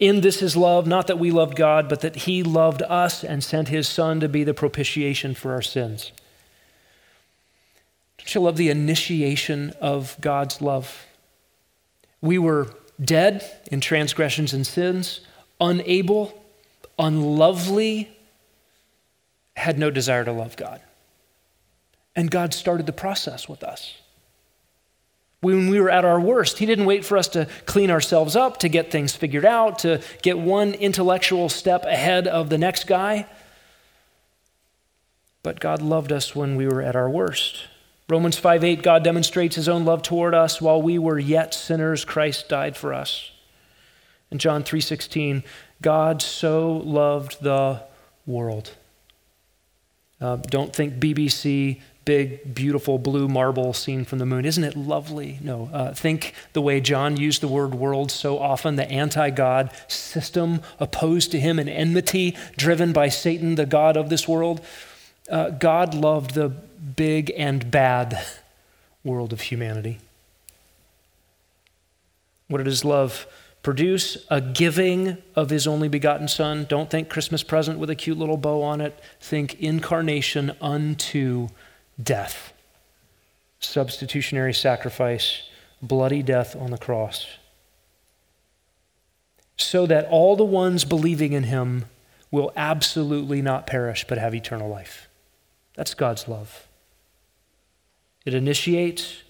[0.00, 3.44] In this is love, not that we loved God, but that he loved us and
[3.44, 6.10] sent his son to be the propitiation for our sins.
[8.16, 11.04] Don't you love the initiation of God's love?
[12.22, 15.20] We were dead in transgressions and sins,
[15.60, 16.42] unable,
[16.98, 18.16] unlovely,
[19.54, 20.80] had no desire to love God.
[22.14, 23.96] And God started the process with us.
[25.40, 28.58] When we were at our worst, He didn't wait for us to clean ourselves up,
[28.58, 33.26] to get things figured out, to get one intellectual step ahead of the next guy.
[35.42, 37.68] But God loved us when we were at our worst.
[38.08, 42.04] Romans 5 8, God demonstrates His own love toward us while we were yet sinners,
[42.04, 43.30] Christ died for us.
[44.30, 45.44] And John 3 16,
[45.82, 47.82] God so loved the
[48.26, 48.72] world.
[50.20, 54.46] Uh, don't think BBC big, beautiful blue marble seen from the moon.
[54.46, 55.38] Isn't it lovely?
[55.42, 55.68] No.
[55.72, 60.62] Uh, think the way John used the word world so often the anti God system
[60.80, 64.64] opposed to him, an enmity driven by Satan, the God of this world.
[65.28, 68.24] Uh, God loved the big and bad
[69.02, 69.98] world of humanity.
[72.46, 73.26] What did his love
[73.64, 74.24] produce?
[74.30, 76.66] A giving of his only begotten Son.
[76.68, 78.96] Don't think Christmas present with a cute little bow on it.
[79.18, 81.48] Think incarnation unto
[82.02, 82.52] death,
[83.58, 85.42] substitutionary sacrifice,
[85.80, 87.26] bloody death on the cross,
[89.56, 91.86] so that all the ones believing in him
[92.30, 95.08] will absolutely not perish but have eternal life.
[95.74, 96.66] That's God's love.
[98.24, 99.22] It initiates,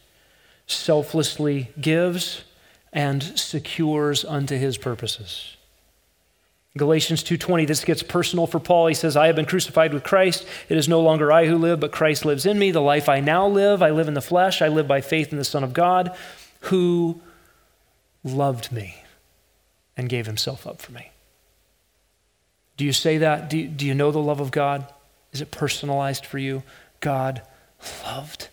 [0.66, 2.44] selflessly gives,
[2.92, 5.55] and secures unto his purposes.
[6.76, 8.88] Galatians 2:20 this gets personal for Paul.
[8.88, 10.46] He says, "I have been crucified with Christ.
[10.68, 12.70] It is no longer I who live, but Christ lives in me.
[12.70, 14.60] The life I now live, I live in the flesh.
[14.60, 16.14] I live by faith in the Son of God,
[16.60, 17.20] who
[18.22, 19.02] loved me
[19.96, 21.10] and gave himself up for me."
[22.76, 23.48] Do you say that?
[23.48, 24.86] Do you, do you know the love of God?
[25.32, 26.62] Is it personalized for you?
[27.00, 27.42] God
[28.04, 28.48] loved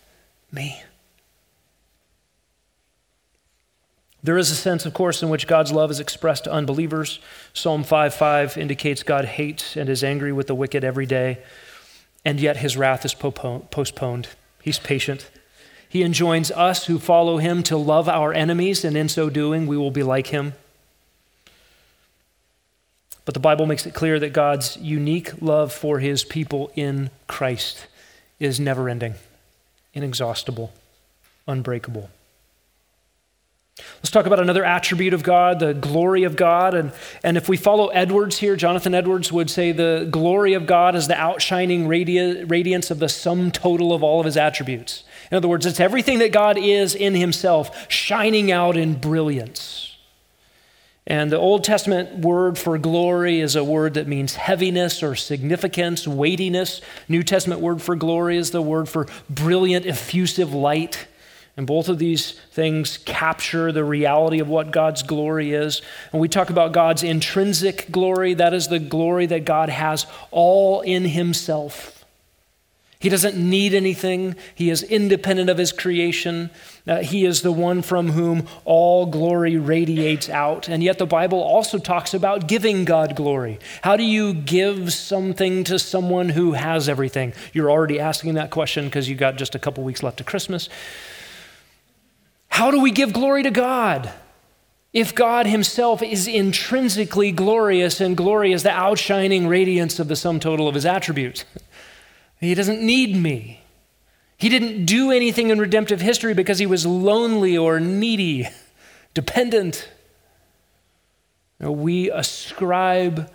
[0.50, 0.82] me.
[4.24, 7.18] There is a sense, of course, in which God's love is expressed to unbelievers.
[7.52, 11.40] Psalm 5:5 indicates God hates and is angry with the wicked every day,
[12.24, 14.28] and yet his wrath is postponed.
[14.62, 15.28] He's patient.
[15.86, 19.76] He enjoins us who follow him to love our enemies, and in so doing, we
[19.76, 20.54] will be like him.
[23.26, 27.86] But the Bible makes it clear that God's unique love for his people in Christ
[28.40, 29.16] is never ending,
[29.92, 30.72] inexhaustible,
[31.46, 32.08] unbreakable.
[34.04, 36.74] Let's talk about another attribute of God, the glory of God.
[36.74, 36.92] And,
[37.22, 41.08] and if we follow Edwards here, Jonathan Edwards would say the glory of God is
[41.08, 45.04] the outshining radi- radiance of the sum total of all of his attributes.
[45.30, 49.96] In other words, it's everything that God is in himself shining out in brilliance.
[51.06, 56.06] And the Old Testament word for glory is a word that means heaviness or significance,
[56.06, 56.82] weightiness.
[57.08, 61.06] New Testament word for glory is the word for brilliant, effusive light.
[61.56, 65.82] And both of these things capture the reality of what God's glory is.
[66.10, 70.80] And we talk about God's intrinsic glory, that is the glory that God has all
[70.80, 72.04] in Himself.
[72.98, 76.50] He doesn't need anything, He is independent of His creation.
[76.86, 80.68] Uh, he is the one from whom all glory radiates out.
[80.68, 83.58] And yet, the Bible also talks about giving God glory.
[83.80, 87.32] How do you give something to someone who has everything?
[87.54, 90.68] You're already asking that question because you got just a couple weeks left to Christmas.
[92.54, 94.12] How do we give glory to God?
[94.92, 100.38] If God Himself is intrinsically glorious and glory is the outshining radiance of the sum
[100.38, 101.44] total of His attributes,
[102.40, 103.60] He doesn't need me.
[104.36, 108.48] He didn't do anything in redemptive history because He was lonely or needy,
[109.14, 109.88] dependent.
[111.58, 113.32] we ascribe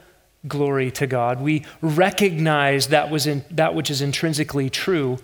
[0.47, 1.41] glory to God.
[1.41, 5.19] We recognize that, was in, that which is intrinsically true.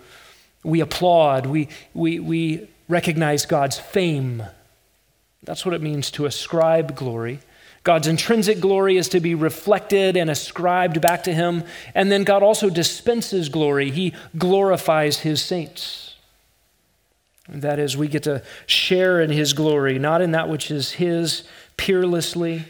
[0.66, 1.46] We applaud.
[1.46, 4.44] We, we, we recognize God's fame.
[5.44, 7.40] That's what it means to ascribe glory.
[7.84, 11.64] God's intrinsic glory is to be reflected and ascribed back to him.
[11.94, 16.16] And then God also dispenses glory, he glorifies his saints.
[17.48, 21.44] That is, we get to share in his glory, not in that which is his
[21.78, 22.66] peerlessly,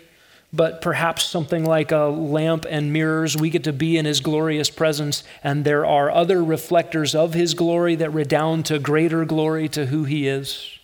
[0.55, 3.35] but perhaps something like a lamp and mirrors.
[3.35, 7.53] We get to be in his glorious presence, and there are other reflectors of his
[7.53, 10.79] glory that redound to greater glory to who he is.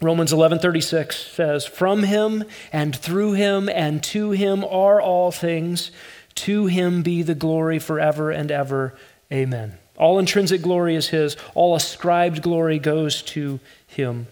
[0.00, 5.90] Romans 11:36 says, "From him and through him and to him are all things;
[6.36, 8.94] to him be the glory forever and ever.
[9.30, 14.28] Amen." All intrinsic glory is his, all ascribed glory goes to him.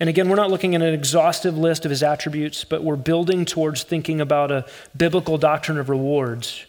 [0.00, 3.44] And again, we're not looking at an exhaustive list of his attributes, but we're building
[3.44, 6.64] towards thinking about a biblical doctrine of rewards.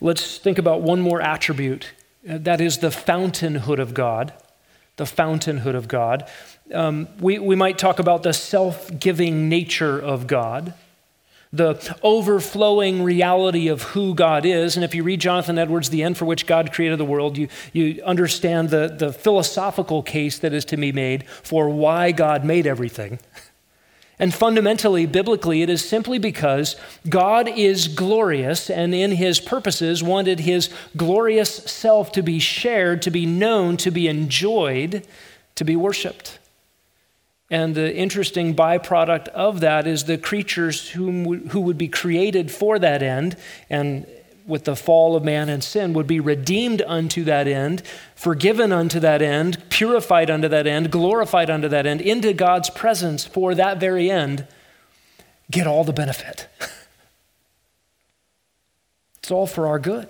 [0.00, 1.92] Let's think about one more attribute
[2.24, 4.32] that is the fountainhood of God
[5.00, 6.28] the fountainhood of God.
[6.74, 10.74] Um, we, we might talk about the self giving nature of God,
[11.52, 14.76] the overflowing reality of who God is.
[14.76, 17.48] And if you read Jonathan Edwards, The End for Which God Created the World, you,
[17.72, 22.66] you understand the, the philosophical case that is to be made for why God made
[22.66, 23.18] everything.
[24.20, 26.76] And fundamentally, biblically, it is simply because
[27.08, 33.10] God is glorious and in his purposes wanted his glorious self to be shared, to
[33.10, 35.06] be known, to be enjoyed,
[35.54, 36.38] to be worshiped.
[37.50, 42.78] And the interesting byproduct of that is the creatures whom, who would be created for
[42.78, 43.36] that end
[43.68, 44.06] and
[44.46, 47.82] with the fall of man and sin would be redeemed unto that end,
[48.14, 53.24] forgiven unto that end, purified unto that end, glorified unto that end, into God's presence
[53.24, 54.46] for that very end,
[55.50, 56.48] get all the benefit.
[59.18, 60.08] it's all for our good.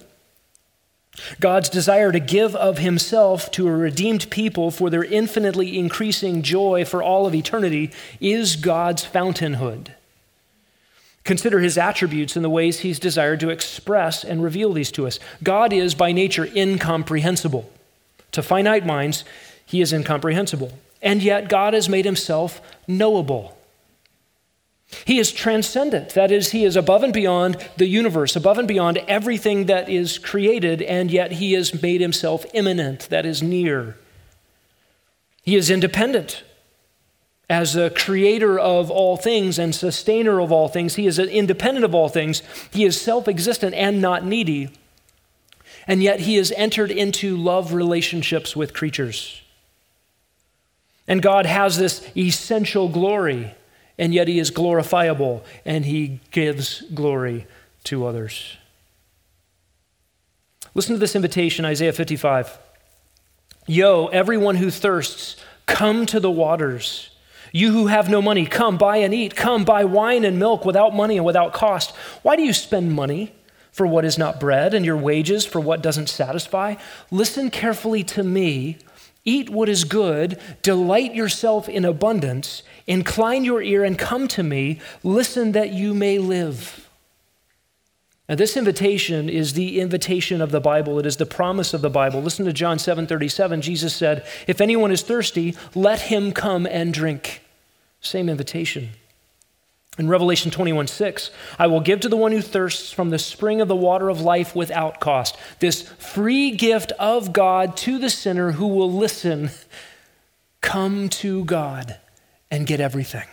[1.41, 6.85] God's desire to give of himself to a redeemed people for their infinitely increasing joy
[6.85, 7.91] for all of eternity
[8.21, 9.89] is God's fountainhood.
[11.25, 15.19] Consider his attributes and the ways he's desired to express and reveal these to us.
[15.43, 17.71] God is by nature incomprehensible.
[18.33, 19.25] To finite minds,
[19.67, 20.73] he is incomprehensible.
[21.03, 23.57] And yet, God has made himself knowable.
[25.05, 26.11] He is transcendent.
[26.11, 30.18] That is, he is above and beyond the universe, above and beyond everything that is
[30.18, 33.97] created, and yet he has made himself immanent, that is, near.
[35.43, 36.43] He is independent
[37.49, 40.95] as the creator of all things and sustainer of all things.
[40.95, 42.43] He is independent of all things.
[42.70, 44.70] He is self existent and not needy.
[45.86, 49.43] And yet he has entered into love relationships with creatures.
[51.09, 53.53] And God has this essential glory,
[54.01, 57.47] and yet he is glorifiable and he gives glory
[57.85, 58.57] to others.
[60.75, 62.59] Listen to this invitation, Isaiah 55.
[63.67, 65.37] Yo, everyone who thirsts,
[65.67, 67.11] come to the waters.
[67.53, 69.37] You who have no money, come buy and eat.
[69.37, 71.95] Come buy wine and milk without money and without cost.
[72.23, 73.35] Why do you spend money
[73.71, 76.77] for what is not bread and your wages for what doesn't satisfy?
[77.11, 78.79] Listen carefully to me.
[79.27, 84.80] Eat what is good, delight yourself in abundance, incline your ear and come to me.
[85.05, 86.88] Listen that you may live.
[88.28, 90.99] Now, this invitation is the invitation of the Bible.
[90.99, 92.20] It is the promise of the Bible.
[92.20, 93.62] Listen to John 7 37.
[93.62, 97.43] Jesus said, If anyone is thirsty, let him come and drink.
[98.01, 98.91] Same invitation.
[99.99, 103.61] In Revelation 21 6, I will give to the one who thirsts from the spring
[103.61, 105.36] of the water of life without cost.
[105.59, 109.51] This free gift of God to the sinner who will listen,
[110.61, 111.99] come to God
[112.51, 113.27] and get everything.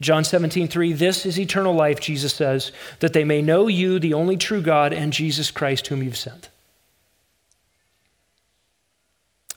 [0.00, 4.14] John 17, 3, this is eternal life, Jesus says, that they may know you, the
[4.14, 6.50] only true God, and Jesus Christ, whom you've sent.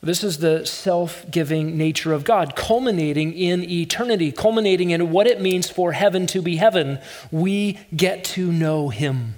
[0.02, 5.42] This is the self giving nature of God, culminating in eternity, culminating in what it
[5.42, 7.00] means for heaven to be heaven.
[7.32, 9.36] We get to know Him.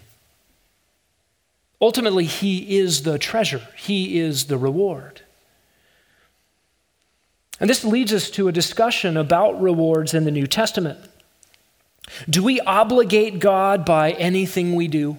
[1.81, 5.21] Ultimately, He is the treasure, He is the reward.
[7.59, 10.99] And this leads us to a discussion about rewards in the New Testament.
[12.29, 15.17] Do we obligate God by anything we do?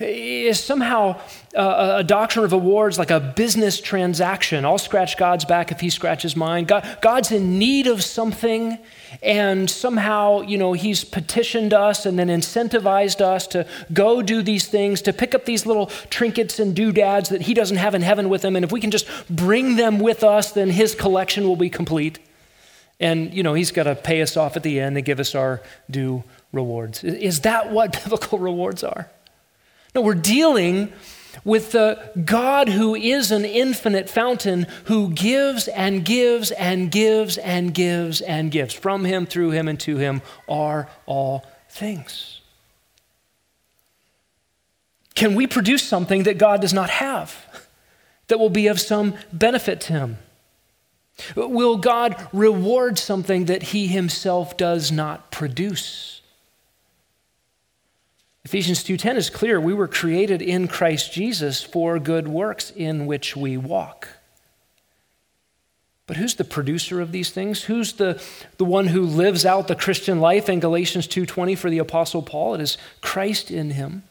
[0.00, 1.20] Is somehow
[1.54, 4.64] uh, a doctrine of awards like a business transaction?
[4.64, 6.64] I'll scratch God's back if he scratches mine.
[6.64, 8.78] God, God's in need of something,
[9.22, 14.66] and somehow, you know, he's petitioned us and then incentivized us to go do these
[14.66, 18.30] things, to pick up these little trinkets and doodads that he doesn't have in heaven
[18.30, 18.56] with him.
[18.56, 22.18] And if we can just bring them with us, then his collection will be complete.
[23.00, 25.34] And, you know, he's got to pay us off at the end and give us
[25.34, 27.04] our due rewards.
[27.04, 29.10] Is that what biblical rewards are?
[29.94, 30.92] No, we're dealing
[31.44, 37.72] with the God who is an infinite fountain, who gives and gives and gives and
[37.74, 38.74] gives and gives.
[38.74, 42.40] From him, through him, and to him are all things.
[45.14, 47.46] Can we produce something that God does not have
[48.28, 50.18] that will be of some benefit to him?
[51.34, 56.19] Will God reward something that he himself does not produce?
[58.50, 63.36] Ephesians 2:10 is clear, we were created in Christ Jesus for good works in which
[63.36, 64.08] we walk.
[66.08, 67.62] But who's the producer of these things?
[67.62, 68.20] Who's the,
[68.56, 72.54] the one who lives out the Christian life in Galatians 2:20 for the apostle Paul?
[72.54, 74.02] It is Christ in him.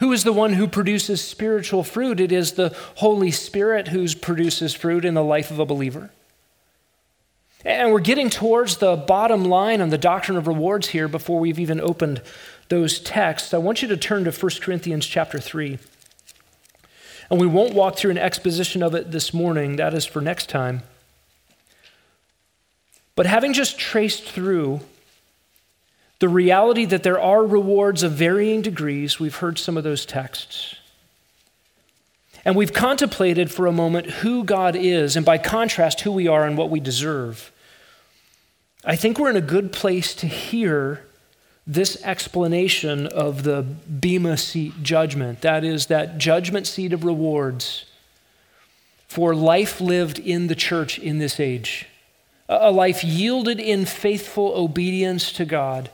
[0.00, 2.20] Who is the one who produces spiritual fruit?
[2.20, 6.10] It is the Holy Spirit who produces fruit in the life of a believer.
[7.64, 11.58] And we're getting towards the bottom line on the doctrine of rewards here before we've
[11.58, 12.22] even opened
[12.68, 13.54] those texts.
[13.54, 15.78] I want you to turn to 1 Corinthians chapter 3.
[17.30, 20.48] And we won't walk through an exposition of it this morning, that is for next
[20.48, 20.82] time.
[23.14, 24.80] But having just traced through
[26.20, 30.74] the reality that there are rewards of varying degrees, we've heard some of those texts.
[32.44, 36.46] And we've contemplated for a moment who God is, and by contrast, who we are
[36.46, 37.52] and what we deserve.
[38.84, 41.04] I think we're in a good place to hear
[41.68, 45.42] this explanation of the Bema seat judgment.
[45.42, 47.84] That is, that judgment seat of rewards
[49.06, 51.86] for life lived in the church in this age.
[52.48, 55.90] A life yielded in faithful obedience to God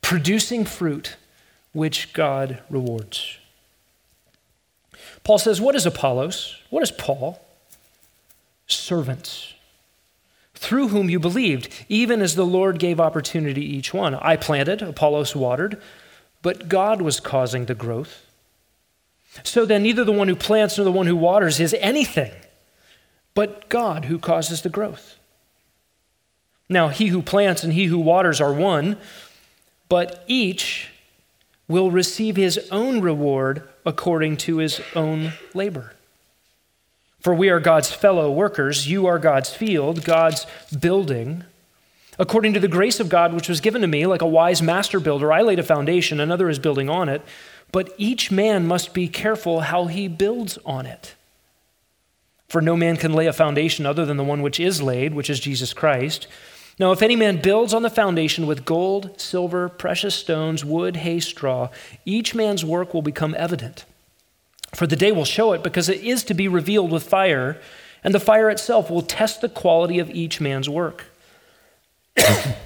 [0.00, 1.16] producing fruit
[1.72, 3.38] which God rewards.
[5.24, 6.56] Paul says, What is Apollos?
[6.70, 7.40] What is Paul?
[8.68, 9.54] Servants,
[10.58, 14.14] through whom you believed, even as the Lord gave opportunity each one.
[14.16, 15.80] I planted, Apollos watered,
[16.42, 18.26] but God was causing the growth.
[19.44, 22.32] So then, neither the one who plants nor the one who waters is anything,
[23.34, 25.16] but God who causes the growth.
[26.68, 28.98] Now, he who plants and he who waters are one
[29.88, 30.90] but each
[31.66, 35.94] will receive his own reward according to his own labor.
[37.20, 40.46] For we are God's fellow workers, you are God's field, God's
[40.78, 41.44] building.
[42.18, 45.00] According to the grace of God which was given to me, like a wise master
[45.00, 47.22] builder, I laid a foundation, another is building on it,
[47.70, 51.14] but each man must be careful how he builds on it.
[52.48, 55.28] For no man can lay a foundation other than the one which is laid, which
[55.28, 56.26] is Jesus Christ.
[56.78, 61.20] Now, if any man builds on the foundation with gold, silver, precious stones, wood, hay,
[61.20, 61.68] straw,
[62.04, 63.84] each man's work will become evident.
[64.74, 67.60] For the day will show it, because it is to be revealed with fire,
[68.04, 71.06] and the fire itself will test the quality of each man's work.
[72.16, 72.56] if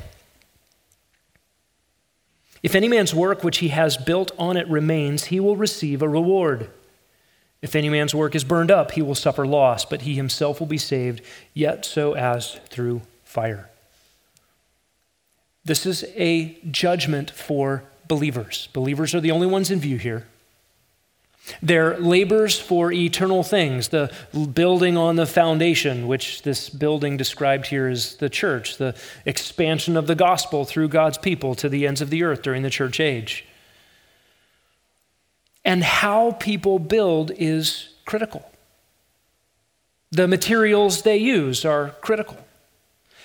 [2.75, 6.71] any man's work which he has built on it remains, he will receive a reward.
[7.61, 10.67] If any man's work is burned up, he will suffer loss, but he himself will
[10.67, 11.23] be saved,
[11.55, 13.69] yet so as through fire.
[15.65, 18.69] This is a judgment for believers.
[18.73, 20.27] Believers are the only ones in view here.
[21.61, 24.13] Their labors for eternal things, the
[24.55, 28.95] building on the foundation, which this building described here is the church, the
[29.27, 32.71] expansion of the gospel through God's people to the ends of the earth during the
[32.71, 33.45] church age.
[35.65, 38.49] And how people build is critical.
[40.13, 42.39] The materials they use are critical.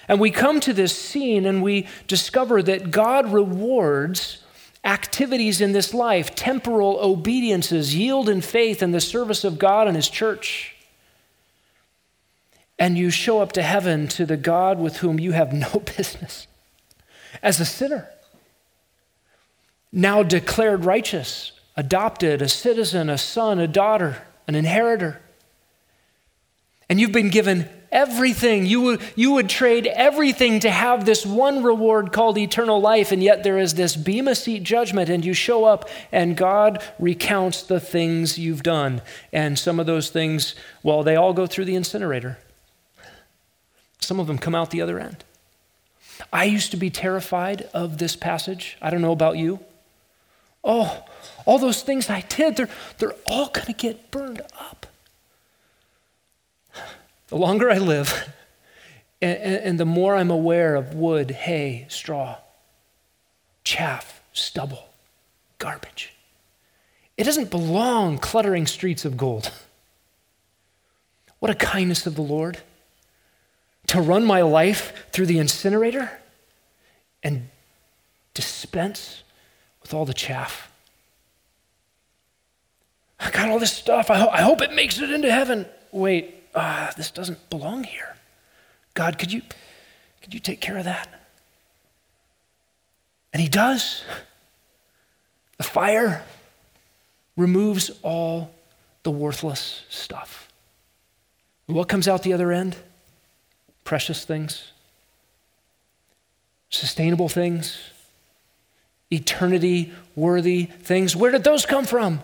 [0.08, 4.42] And we come to this scene and we discover that God rewards
[4.88, 9.98] activities in this life, temporal obediences, yield in faith in the service of God and
[9.98, 10.76] His church.
[12.80, 16.48] And you show up to heaven to the God with whom you have no business
[17.44, 18.10] as a sinner.
[19.92, 25.22] Now declared righteous, adopted, a citizen, a son, a daughter, an inheritor.
[26.90, 28.66] And you've been given everything.
[28.66, 33.24] You would, you would trade everything to have this one reward called eternal life, and
[33.24, 37.80] yet there is this Bema seat judgment, and you show up, and God recounts the
[37.80, 39.02] things you've done.
[39.32, 42.38] And some of those things, well, they all go through the incinerator.
[44.00, 45.24] Some of them come out the other end.
[46.34, 48.78] I used to be terrified of this passage.
[48.82, 49.60] I don't know about you.
[50.64, 51.06] Oh,
[51.46, 54.87] all those things I did, they're, they're all going to get burned up.
[57.28, 58.34] The longer I live,
[59.22, 62.38] and, and, the more I'm aware of wood, hay, straw,
[63.64, 64.90] chaff, stubble,
[65.58, 66.14] garbage.
[67.18, 69.52] It doesn't belong cluttering streets of gold.
[71.40, 72.60] What a kindness of the Lord
[73.88, 76.12] to run my life through the incinerator
[77.24, 77.50] and
[78.34, 79.24] dispense
[79.82, 80.72] with all the chaff.
[83.20, 84.12] I got all this stuff.
[84.12, 85.66] I, ho- I hope it makes it into heaven.
[85.92, 88.16] Wait, uh, this doesn't belong here.
[88.94, 89.42] God, could you,
[90.22, 91.08] could you take care of that?
[93.32, 94.04] And he does.
[95.58, 96.24] The fire
[97.36, 98.52] removes all
[99.04, 100.52] the worthless stuff.
[101.68, 102.76] What comes out the other end?
[103.84, 104.72] Precious things,
[106.70, 107.78] sustainable things,
[109.12, 111.16] eternity worthy things.
[111.16, 112.22] Where did those come from?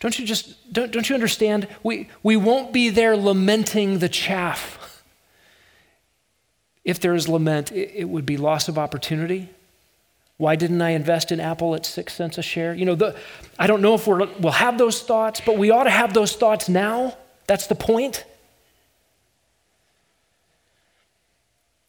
[0.00, 1.68] Don't you just don't, don't you understand?
[1.82, 5.02] We, we won't be there lamenting the chaff.
[6.84, 9.50] If there is lament, it, it would be loss of opportunity.
[10.38, 12.72] Why didn't I invest in Apple at six cents a share?
[12.72, 13.14] You know, the,
[13.58, 16.34] I don't know if we're, we'll have those thoughts, but we ought to have those
[16.34, 17.18] thoughts now.
[17.46, 18.24] That's the point.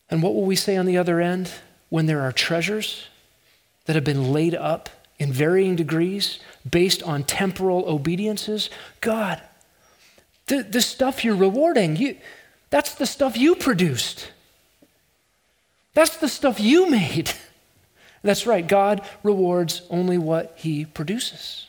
[0.09, 1.49] And what will we say on the other end
[1.87, 3.07] when there are treasures
[3.85, 4.89] that have been laid up
[5.21, 8.71] in varying degrees based on temporal obediences?
[9.01, 9.39] God,
[10.47, 12.17] the, the stuff you're rewarding, you,
[12.71, 14.31] that's the stuff you produced.
[15.93, 17.31] That's the stuff you made.
[18.23, 21.67] That's right, God rewards only what he produces.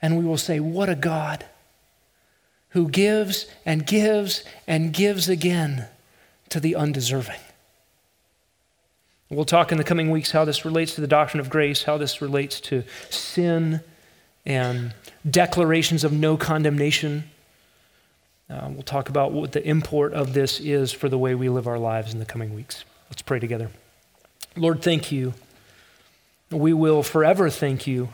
[0.00, 1.44] And we will say, What a God
[2.70, 5.88] who gives and gives and gives again
[6.50, 7.40] to the undeserving.
[9.28, 11.98] We'll talk in the coming weeks how this relates to the doctrine of grace, how
[11.98, 13.80] this relates to sin
[14.44, 14.94] and
[15.28, 17.24] declarations of no condemnation.
[18.48, 21.66] Uh, we'll talk about what the import of this is for the way we live
[21.66, 22.84] our lives in the coming weeks.
[23.10, 23.70] Let's pray together.
[24.54, 25.34] Lord, thank you.
[26.52, 28.10] We will forever thank you,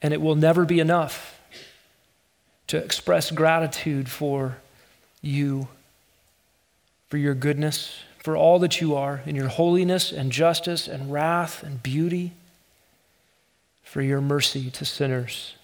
[0.00, 1.40] and it will never be enough
[2.68, 4.58] to express gratitude for
[5.20, 5.66] you,
[7.08, 11.62] for your goodness, for all that you are, in your holiness and justice and wrath
[11.62, 12.32] and beauty,
[13.82, 15.54] for your mercy to sinners,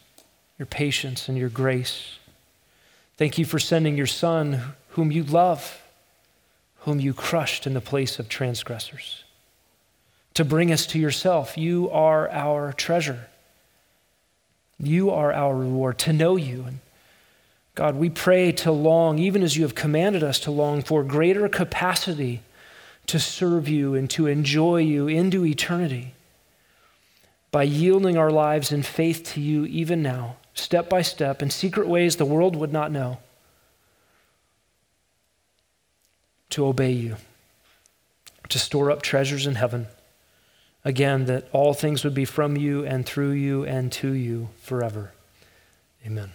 [0.59, 2.19] your patience and your grace.
[3.17, 5.83] Thank you for sending your Son, whom you love,
[6.81, 9.25] whom you crushed in the place of transgressors
[10.35, 11.57] to bring us to yourself.
[11.57, 13.29] You are our treasure.
[14.79, 16.65] You are our reward, to know you.
[16.67, 16.81] And
[17.75, 21.49] God, we pray to long, even as you have commanded us to long, for greater
[21.49, 22.43] capacity
[23.07, 26.15] to serve you and to enjoy you into eternity
[27.51, 31.87] by yielding our lives in faith to you even now, step by step, in secret
[31.87, 33.19] ways the world would not know,
[36.51, 37.17] to obey you,
[38.49, 39.87] to store up treasures in heaven
[40.85, 45.13] Again, that all things would be from you and through you and to you forever.
[46.07, 46.31] Amen.